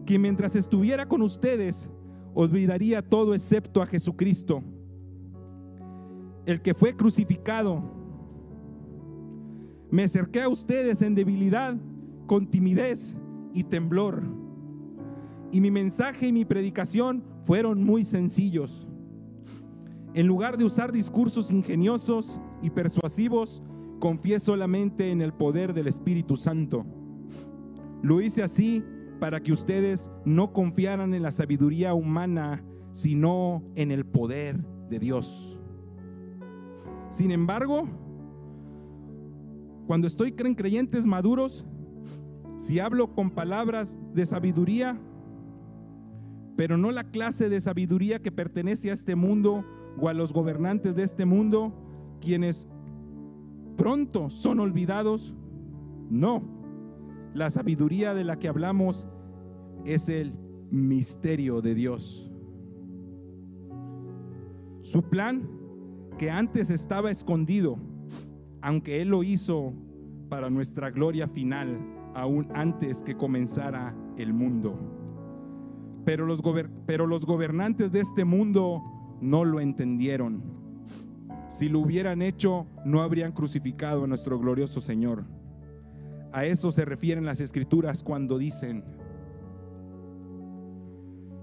que 0.07 0.19
mientras 0.19 0.57
estuviera 0.57 1.07
con 1.07 1.21
ustedes, 1.21 1.91
olvidaría 2.33 3.03
todo 3.03 3.35
excepto 3.35 3.83
a 3.83 3.87
Jesucristo, 3.87 4.63
el 6.47 6.63
que 6.63 6.75
fue 6.75 6.95
crucificado. 6.95 7.83
Me 9.91 10.05
acerqué 10.05 10.43
a 10.43 10.49
ustedes 10.49 11.03
en 11.03 11.15
debilidad, 11.15 11.77
con 12.27 12.47
timidez 12.47 13.17
y 13.53 13.65
temblor. 13.65 14.23
Y 15.51 15.61
mi 15.61 15.71
mensaje 15.71 16.29
y 16.29 16.33
mi 16.33 16.45
predicación 16.45 17.25
fueron 17.45 17.83
muy 17.83 18.05
sencillos. 18.05 18.87
En 20.15 20.27
lugar 20.27 20.57
de 20.57 20.65
usar 20.65 20.93
discursos 20.93 21.51
ingeniosos 21.51 22.41
y 22.63 22.71
persuasivos, 22.71 23.63
confié 23.99 24.39
solamente 24.39 25.11
en 25.11 25.21
el 25.21 25.33
poder 25.33 25.75
del 25.75 25.89
Espíritu 25.89 26.37
Santo. 26.37 26.85
Lo 28.03 28.21
hice 28.21 28.43
así 28.43 28.85
para 29.19 29.41
que 29.41 29.53
ustedes 29.53 30.11
no 30.25 30.53
confiaran 30.53 31.15
en 31.15 31.23
la 31.23 31.31
sabiduría 31.31 31.95
humana, 31.95 32.63
sino 32.93 33.63
en 33.75 33.91
el 33.91 34.05
poder 34.05 34.65
de 34.89 34.99
Dios. 34.99 35.61
Sin 37.11 37.31
embargo, 37.31 37.89
cuando 39.87 40.07
estoy 40.07 40.35
en 40.39 40.55
creyentes 40.55 41.07
maduros, 41.07 41.67
si 42.59 42.81
hablo 42.81 43.15
con 43.15 43.31
palabras 43.31 43.99
de 44.15 44.27
sabiduría, 44.27 44.99
pero 46.57 46.79
no 46.79 46.91
la 46.91 47.05
clase 47.05 47.49
de 47.49 47.61
sabiduría 47.61 48.21
que 48.21 48.33
pertenece 48.33 48.91
a 48.91 48.95
este 48.95 49.15
mundo 49.15 49.65
o 49.99 50.09
a 50.09 50.15
los 50.15 50.33
gobernantes 50.33 50.97
de 50.97 51.03
este 51.03 51.25
mundo, 51.25 51.73
quienes 52.21 52.67
pronto 53.77 54.31
son 54.31 54.61
olvidados, 54.61 55.35
no. 56.11 56.56
La 57.37 57.51
sabiduría 57.51 58.15
de 58.15 58.25
la 58.25 58.39
que 58.39 58.49
hablamos 58.49 59.07
es 59.85 60.09
el 60.09 60.33
misterio 60.71 61.61
de 61.61 61.75
Dios. 61.75 62.33
Su 64.81 65.03
plan 65.03 65.47
que 66.17 66.31
antes 66.31 66.71
estaba 66.71 67.11
escondido, 67.11 67.77
aunque 68.63 69.03
Él 69.03 69.09
lo 69.11 69.23
hizo 69.23 69.75
para 70.31 70.49
nuestra 70.49 70.91
gloria 70.91 71.29
final, 71.29 71.79
aún 72.15 72.49
antes 72.55 73.03
que 73.03 73.19
comenzara 73.19 73.95
el 74.17 74.33
mundo. 74.33 74.79
Pero 76.07 76.25
los, 76.25 76.41
gobernantes 76.41 77.93
de 77.93 78.01
este 78.01 78.25
mundo 78.25 78.83
no 79.21 79.45
lo 79.45 79.61
entendieron. 79.61 80.43
Si 81.51 81.69
lo 81.69 81.81
hubieran 81.81 82.23
hecho, 82.23 82.67
no 82.87 83.03
habrían 83.03 83.33
crucificado 83.33 84.05
a 84.05 84.07
nuestro 84.07 84.39
glorioso 84.39 84.81
Señor. 84.81 85.36
A 86.33 86.45
eso 86.45 86.71
se 86.71 86.85
refieren 86.85 87.25
las 87.25 87.41
escrituras 87.41 88.03
cuando 88.03 88.39
dicen, 88.39 88.85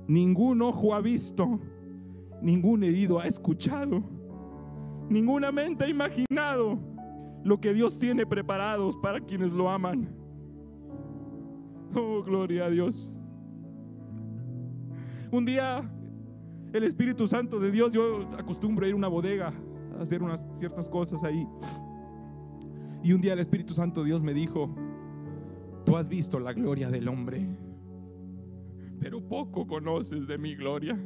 ningún 0.07 0.61
ojo 0.61 0.93
ha 0.93 1.01
visto, 1.01 1.59
ningún 2.41 2.84
oído 2.84 3.19
ha 3.19 3.27
escuchado, 3.27 4.03
ninguna 5.09 5.51
mente 5.51 5.86
ha 5.86 5.88
imaginado 5.88 6.79
lo 7.43 7.59
que 7.59 7.73
Dios 7.73 7.99
tiene 7.99 8.25
preparados 8.25 8.95
para 8.97 9.19
quienes 9.19 9.51
lo 9.51 9.69
aman. 9.69 10.15
Oh, 11.95 12.23
gloria 12.23 12.65
a 12.65 12.69
Dios. 12.69 13.09
Un 15.31 15.45
día 15.45 15.89
el 16.73 16.84
Espíritu 16.84 17.27
Santo 17.27 17.59
de 17.59 17.71
Dios, 17.71 17.93
yo 17.93 18.27
acostumbro 18.38 18.86
a 18.86 18.88
ir 18.88 18.93
a 18.93 18.97
una 18.97 19.07
bodega 19.07 19.53
a 19.97 20.01
hacer 20.01 20.23
unas 20.23 20.47
ciertas 20.57 20.89
cosas 20.89 21.23
ahí. 21.23 21.47
Y 23.04 23.12
un 23.12 23.20
día 23.20 23.34
el 23.34 23.39
Espíritu 23.39 23.74
Santo 23.74 24.06
Dios 24.06 24.24
me 24.24 24.34
dijo, 24.34 24.74
tú 25.86 25.97
has 25.97 26.08
visto 26.08 26.39
la 26.39 26.54
gloria 26.54 26.89
del 26.89 27.10
hombre, 27.10 27.45
pero 28.99 29.22
poco 29.28 29.68
conoces 29.68 30.26
de 30.26 30.38
mi 30.38 30.56
gloria. 30.56 30.97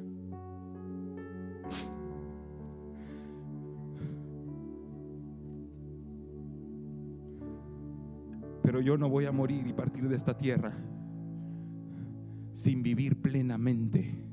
Pero 8.62 8.80
yo 8.80 8.95
no 8.95 9.10
voy 9.10 9.26
a 9.26 9.32
morir 9.32 9.66
y 9.66 9.74
partir 9.74 10.08
de 10.08 10.16
esta 10.16 10.38
tierra 10.38 10.78
sin 12.54 12.84
vivir 12.84 13.22
plenamente 13.22 14.24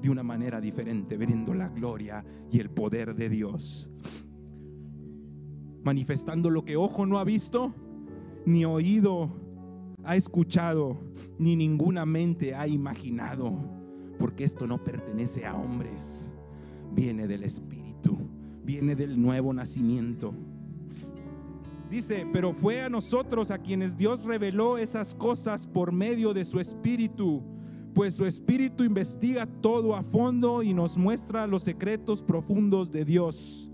de 0.00 0.08
una 0.08 0.22
manera 0.22 0.62
diferente, 0.62 1.18
viendo 1.18 1.52
la 1.52 1.68
gloria 1.68 2.24
y 2.50 2.60
el 2.60 2.70
poder 2.70 3.14
de 3.14 3.28
Dios. 3.28 3.90
Manifestando 5.84 6.50
lo 6.50 6.64
que 6.64 6.76
ojo 6.76 7.06
no 7.06 7.18
ha 7.18 7.24
visto, 7.24 7.72
ni 8.46 8.64
oído 8.64 9.30
ha 10.02 10.16
escuchado, 10.16 10.98
ni 11.38 11.56
ninguna 11.56 12.04
mente 12.04 12.54
ha 12.54 12.66
imaginado, 12.66 13.52
porque 14.18 14.44
esto 14.44 14.66
no 14.66 14.82
pertenece 14.82 15.46
a 15.46 15.54
hombres, 15.54 16.30
viene 16.92 17.26
del 17.26 17.44
Espíritu, 17.44 18.18
viene 18.64 18.96
del 18.96 19.20
nuevo 19.20 19.52
nacimiento. 19.52 20.34
Dice, 21.90 22.26
pero 22.32 22.52
fue 22.52 22.82
a 22.82 22.88
nosotros 22.88 23.50
a 23.50 23.58
quienes 23.58 23.96
Dios 23.96 24.24
reveló 24.24 24.78
esas 24.78 25.14
cosas 25.14 25.66
por 25.66 25.92
medio 25.92 26.34
de 26.34 26.44
su 26.44 26.58
Espíritu 26.58 27.42
pues 27.94 28.14
su 28.16 28.26
espíritu 28.26 28.82
investiga 28.82 29.46
todo 29.46 29.94
a 29.94 30.02
fondo 30.02 30.64
y 30.64 30.74
nos 30.74 30.98
muestra 30.98 31.46
los 31.46 31.62
secretos 31.62 32.24
profundos 32.24 32.90
de 32.90 33.04
Dios. 33.04 33.70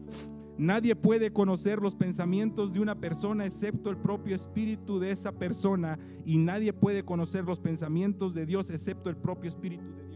Nadie 0.61 0.95
puede 0.95 1.33
conocer 1.33 1.81
los 1.81 1.95
pensamientos 1.95 2.75
de 2.75 2.81
una 2.81 2.95
persona 2.95 3.47
excepto 3.47 3.89
el 3.89 3.97
propio 3.97 4.37
espíritu 4.37 5.01
de 5.01 5.11
esa 5.11 5.33
persona 5.33 5.99
y 6.27 6.37
nadie 6.37 6.75
puede 6.75 7.03
conocer 7.03 7.45
los 7.45 7.59
pensamientos 7.59 8.35
de 8.35 8.45
Dios 8.45 8.69
excepto 8.69 9.09
el 9.09 9.17
propio 9.17 9.49
espíritu 9.49 9.83
de 9.91 10.03
Dios. 10.03 10.10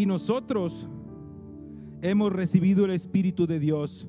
Y 0.00 0.06
nosotros 0.06 0.88
hemos 2.00 2.32
recibido 2.32 2.86
el 2.86 2.92
Espíritu 2.92 3.46
de 3.46 3.58
Dios, 3.58 4.08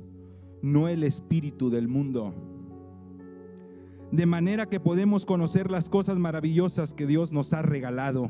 no 0.61 0.87
el 0.87 1.03
Espíritu 1.03 1.69
del 1.69 1.89
mundo. 1.89 2.33
De 4.09 4.25
manera 4.25 4.69
que 4.69 4.79
podemos 4.79 5.25
conocer 5.25 5.69
las 5.69 5.89
cosas 5.89 6.17
maravillosas 6.17 6.93
que 6.93 7.05
Dios 7.05 7.33
nos 7.33 7.51
ha 7.51 7.61
regalado. 7.61 8.29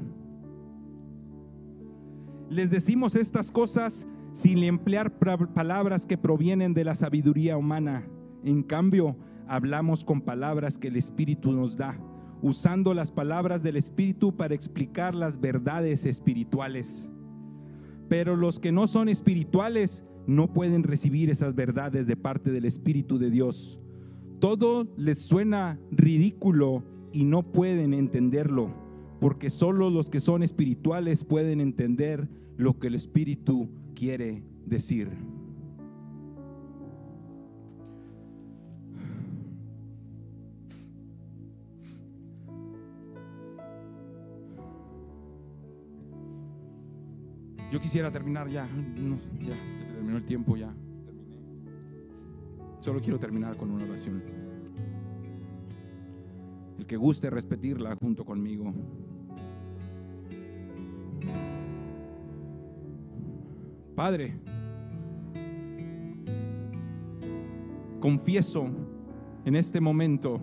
Les 2.49 2.71
decimos 2.71 3.15
estas 3.15 3.51
cosas 3.51 4.07
sin 4.33 4.63
emplear 4.63 5.19
palabras 5.19 6.07
que 6.07 6.17
provienen 6.17 6.73
de 6.73 6.83
la 6.83 6.95
sabiduría 6.95 7.57
humana. 7.57 8.07
En 8.43 8.63
cambio, 8.63 9.15
hablamos 9.47 10.03
con 10.03 10.21
palabras 10.21 10.79
que 10.79 10.87
el 10.87 10.95
Espíritu 10.95 11.51
nos 11.51 11.77
da, 11.77 11.95
usando 12.41 12.95
las 12.95 13.11
palabras 13.11 13.61
del 13.61 13.77
Espíritu 13.77 14.35
para 14.35 14.55
explicar 14.55 15.13
las 15.13 15.39
verdades 15.39 16.07
espirituales. 16.07 17.11
Pero 18.11 18.35
los 18.35 18.59
que 18.59 18.73
no 18.73 18.87
son 18.87 19.07
espirituales 19.07 20.03
no 20.27 20.51
pueden 20.51 20.83
recibir 20.83 21.29
esas 21.29 21.55
verdades 21.55 22.07
de 22.07 22.17
parte 22.17 22.51
del 22.51 22.65
Espíritu 22.65 23.17
de 23.17 23.29
Dios. 23.31 23.79
Todo 24.41 24.85
les 24.97 25.17
suena 25.17 25.79
ridículo 25.91 26.83
y 27.13 27.23
no 27.23 27.53
pueden 27.53 27.93
entenderlo, 27.93 28.75
porque 29.21 29.49
solo 29.49 29.89
los 29.89 30.09
que 30.09 30.19
son 30.19 30.43
espirituales 30.43 31.23
pueden 31.23 31.61
entender 31.61 32.27
lo 32.57 32.77
que 32.79 32.87
el 32.87 32.95
Espíritu 32.95 33.69
quiere 33.95 34.43
decir. 34.65 35.07
Yo 47.71 47.79
quisiera 47.79 48.11
terminar 48.11 48.49
ya. 48.49 48.67
ya, 49.39 49.55
se 49.55 49.93
terminó 49.93 50.17
el 50.17 50.25
tiempo, 50.25 50.57
ya. 50.57 50.73
Terminé. 51.05 51.37
Solo 52.81 52.99
quiero 52.99 53.17
terminar 53.17 53.55
con 53.55 53.71
una 53.71 53.85
oración. 53.85 54.21
El 56.77 56.85
que 56.85 56.97
guste 56.97 57.29
repetirla 57.29 57.95
junto 57.95 58.25
conmigo. 58.25 58.73
Padre, 63.95 64.33
confieso 68.01 68.65
en 69.45 69.55
este 69.55 69.79
momento 69.79 70.41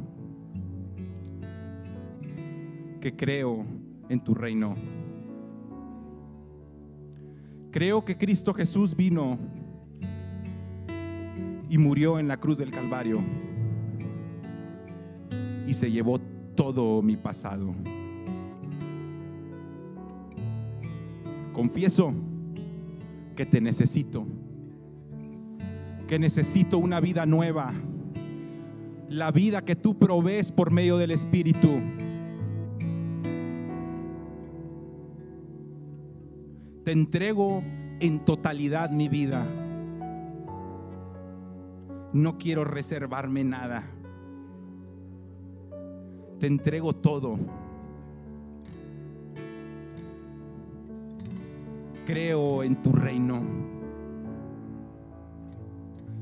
que 3.00 3.14
creo 3.14 3.66
en 4.08 4.24
tu 4.24 4.34
reino. 4.34 4.74
Creo 7.78 8.04
que 8.04 8.18
Cristo 8.18 8.52
Jesús 8.52 8.96
vino 8.96 9.38
y 11.70 11.78
murió 11.78 12.18
en 12.18 12.26
la 12.26 12.36
cruz 12.36 12.58
del 12.58 12.72
Calvario 12.72 13.22
y 15.64 15.72
se 15.74 15.88
llevó 15.88 16.18
todo 16.56 17.00
mi 17.02 17.16
pasado. 17.16 17.72
Confieso 21.52 22.12
que 23.36 23.46
te 23.46 23.60
necesito, 23.60 24.26
que 26.08 26.18
necesito 26.18 26.78
una 26.78 26.98
vida 26.98 27.26
nueva, 27.26 27.72
la 29.08 29.30
vida 29.30 29.64
que 29.64 29.76
tú 29.76 29.96
provees 29.96 30.50
por 30.50 30.72
medio 30.72 30.96
del 30.96 31.12
Espíritu. 31.12 31.78
te 36.88 36.92
entrego 36.92 37.62
en 38.00 38.20
totalidad 38.20 38.88
mi 38.88 39.10
vida. 39.10 39.46
No 42.14 42.38
quiero 42.38 42.64
reservarme 42.64 43.44
nada. 43.44 43.82
Te 46.40 46.46
entrego 46.46 46.94
todo. 46.94 47.38
Creo 52.06 52.62
en 52.62 52.76
tu 52.76 52.92
reino. 52.92 53.42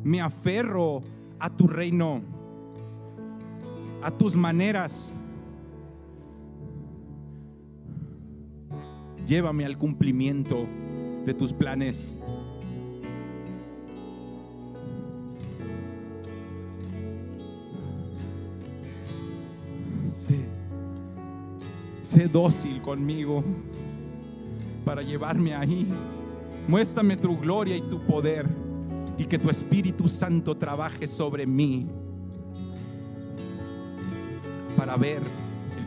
Me 0.02 0.20
aferro 0.20 1.00
a 1.38 1.48
tu 1.48 1.68
reino, 1.68 2.22
a 4.02 4.10
tus 4.10 4.34
maneras, 4.34 5.12
Llévame 9.26 9.64
al 9.64 9.76
cumplimiento 9.76 10.66
de 11.24 11.34
tus 11.34 11.52
planes. 11.52 12.16
Sé, 22.04 22.28
dócil 22.28 22.80
conmigo 22.80 23.44
para 24.84 25.02
llevarme 25.02 25.54
ahí. 25.54 25.86
Muéstrame 26.68 27.16
tu 27.16 27.36
gloria 27.36 27.76
y 27.76 27.82
tu 27.82 28.00
poder 28.06 28.46
y 29.18 29.24
que 29.24 29.38
tu 29.38 29.50
Espíritu 29.50 30.08
Santo 30.08 30.56
trabaje 30.56 31.06
sobre 31.08 31.46
mí 31.46 31.88
para 34.76 34.96
ver 34.96 35.20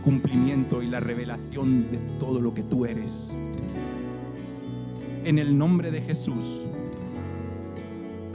cumplimiento 0.04 0.82
y 0.82 0.88
la 0.88 1.00
revelación 1.00 1.92
de 1.92 1.98
todo 2.20 2.40
lo 2.42 2.54
que 2.54 2.64
tú 2.64 2.86
eres. 2.86 3.36
En 5.24 5.38
el 5.38 5.58
nombre 5.58 5.92
de 5.92 6.02
Jesús. 6.02 6.68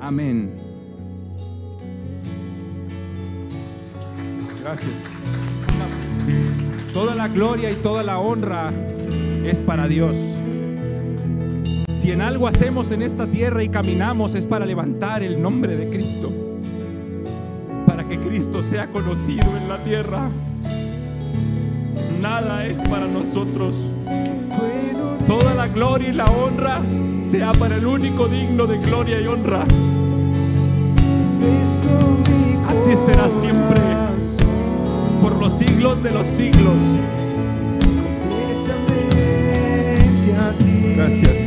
Amén. 0.01 0.55
Gracias. 4.61 4.93
Toda 6.93 7.15
la 7.15 7.29
gloria 7.29 7.71
y 7.71 7.75
toda 7.77 8.03
la 8.03 8.19
honra 8.19 8.73
es 9.45 9.61
para 9.61 9.89
Dios. 9.89 10.17
Si 11.93 12.13
en 12.13 12.21
algo 12.21 12.47
hacemos 12.47 12.93
en 12.93 13.03
esta 13.03 13.27
tierra 13.27 13.63
y 13.63 13.69
caminamos 13.69 14.35
es 14.35 14.47
para 14.47 14.67
levantar 14.67 15.23
el 15.23 15.41
nombre 15.41 15.77
de 15.77 15.89
Cristo, 15.89 16.31
para 17.87 18.07
que 18.07 18.19
Cristo 18.21 18.63
sea 18.63 18.91
conocido 18.91 19.57
en 19.57 19.69
la 19.69 19.83
tierra. 19.85 20.29
Nada 22.25 22.65
es 22.65 22.81
para 22.89 23.07
nosotros. 23.07 23.75
Toda 25.27 25.53
la 25.53 25.69
gloria 25.69 26.09
y 26.09 26.13
la 26.15 26.25
honra 26.25 26.81
sea 27.21 27.53
para 27.53 27.77
el 27.77 27.87
único 27.87 28.29
digno 28.29 28.67
de 28.67 28.79
gloria 28.79 29.21
y 29.21 29.27
honra. 29.27 29.67
Así 32.67 32.97
será 32.97 33.29
siempre, 33.29 33.79
por 35.21 35.37
los 35.37 35.53
siglos 35.53 36.03
de 36.03 36.13
los 36.13 36.27
siglos. 36.27 36.83
Gracias. 40.97 41.44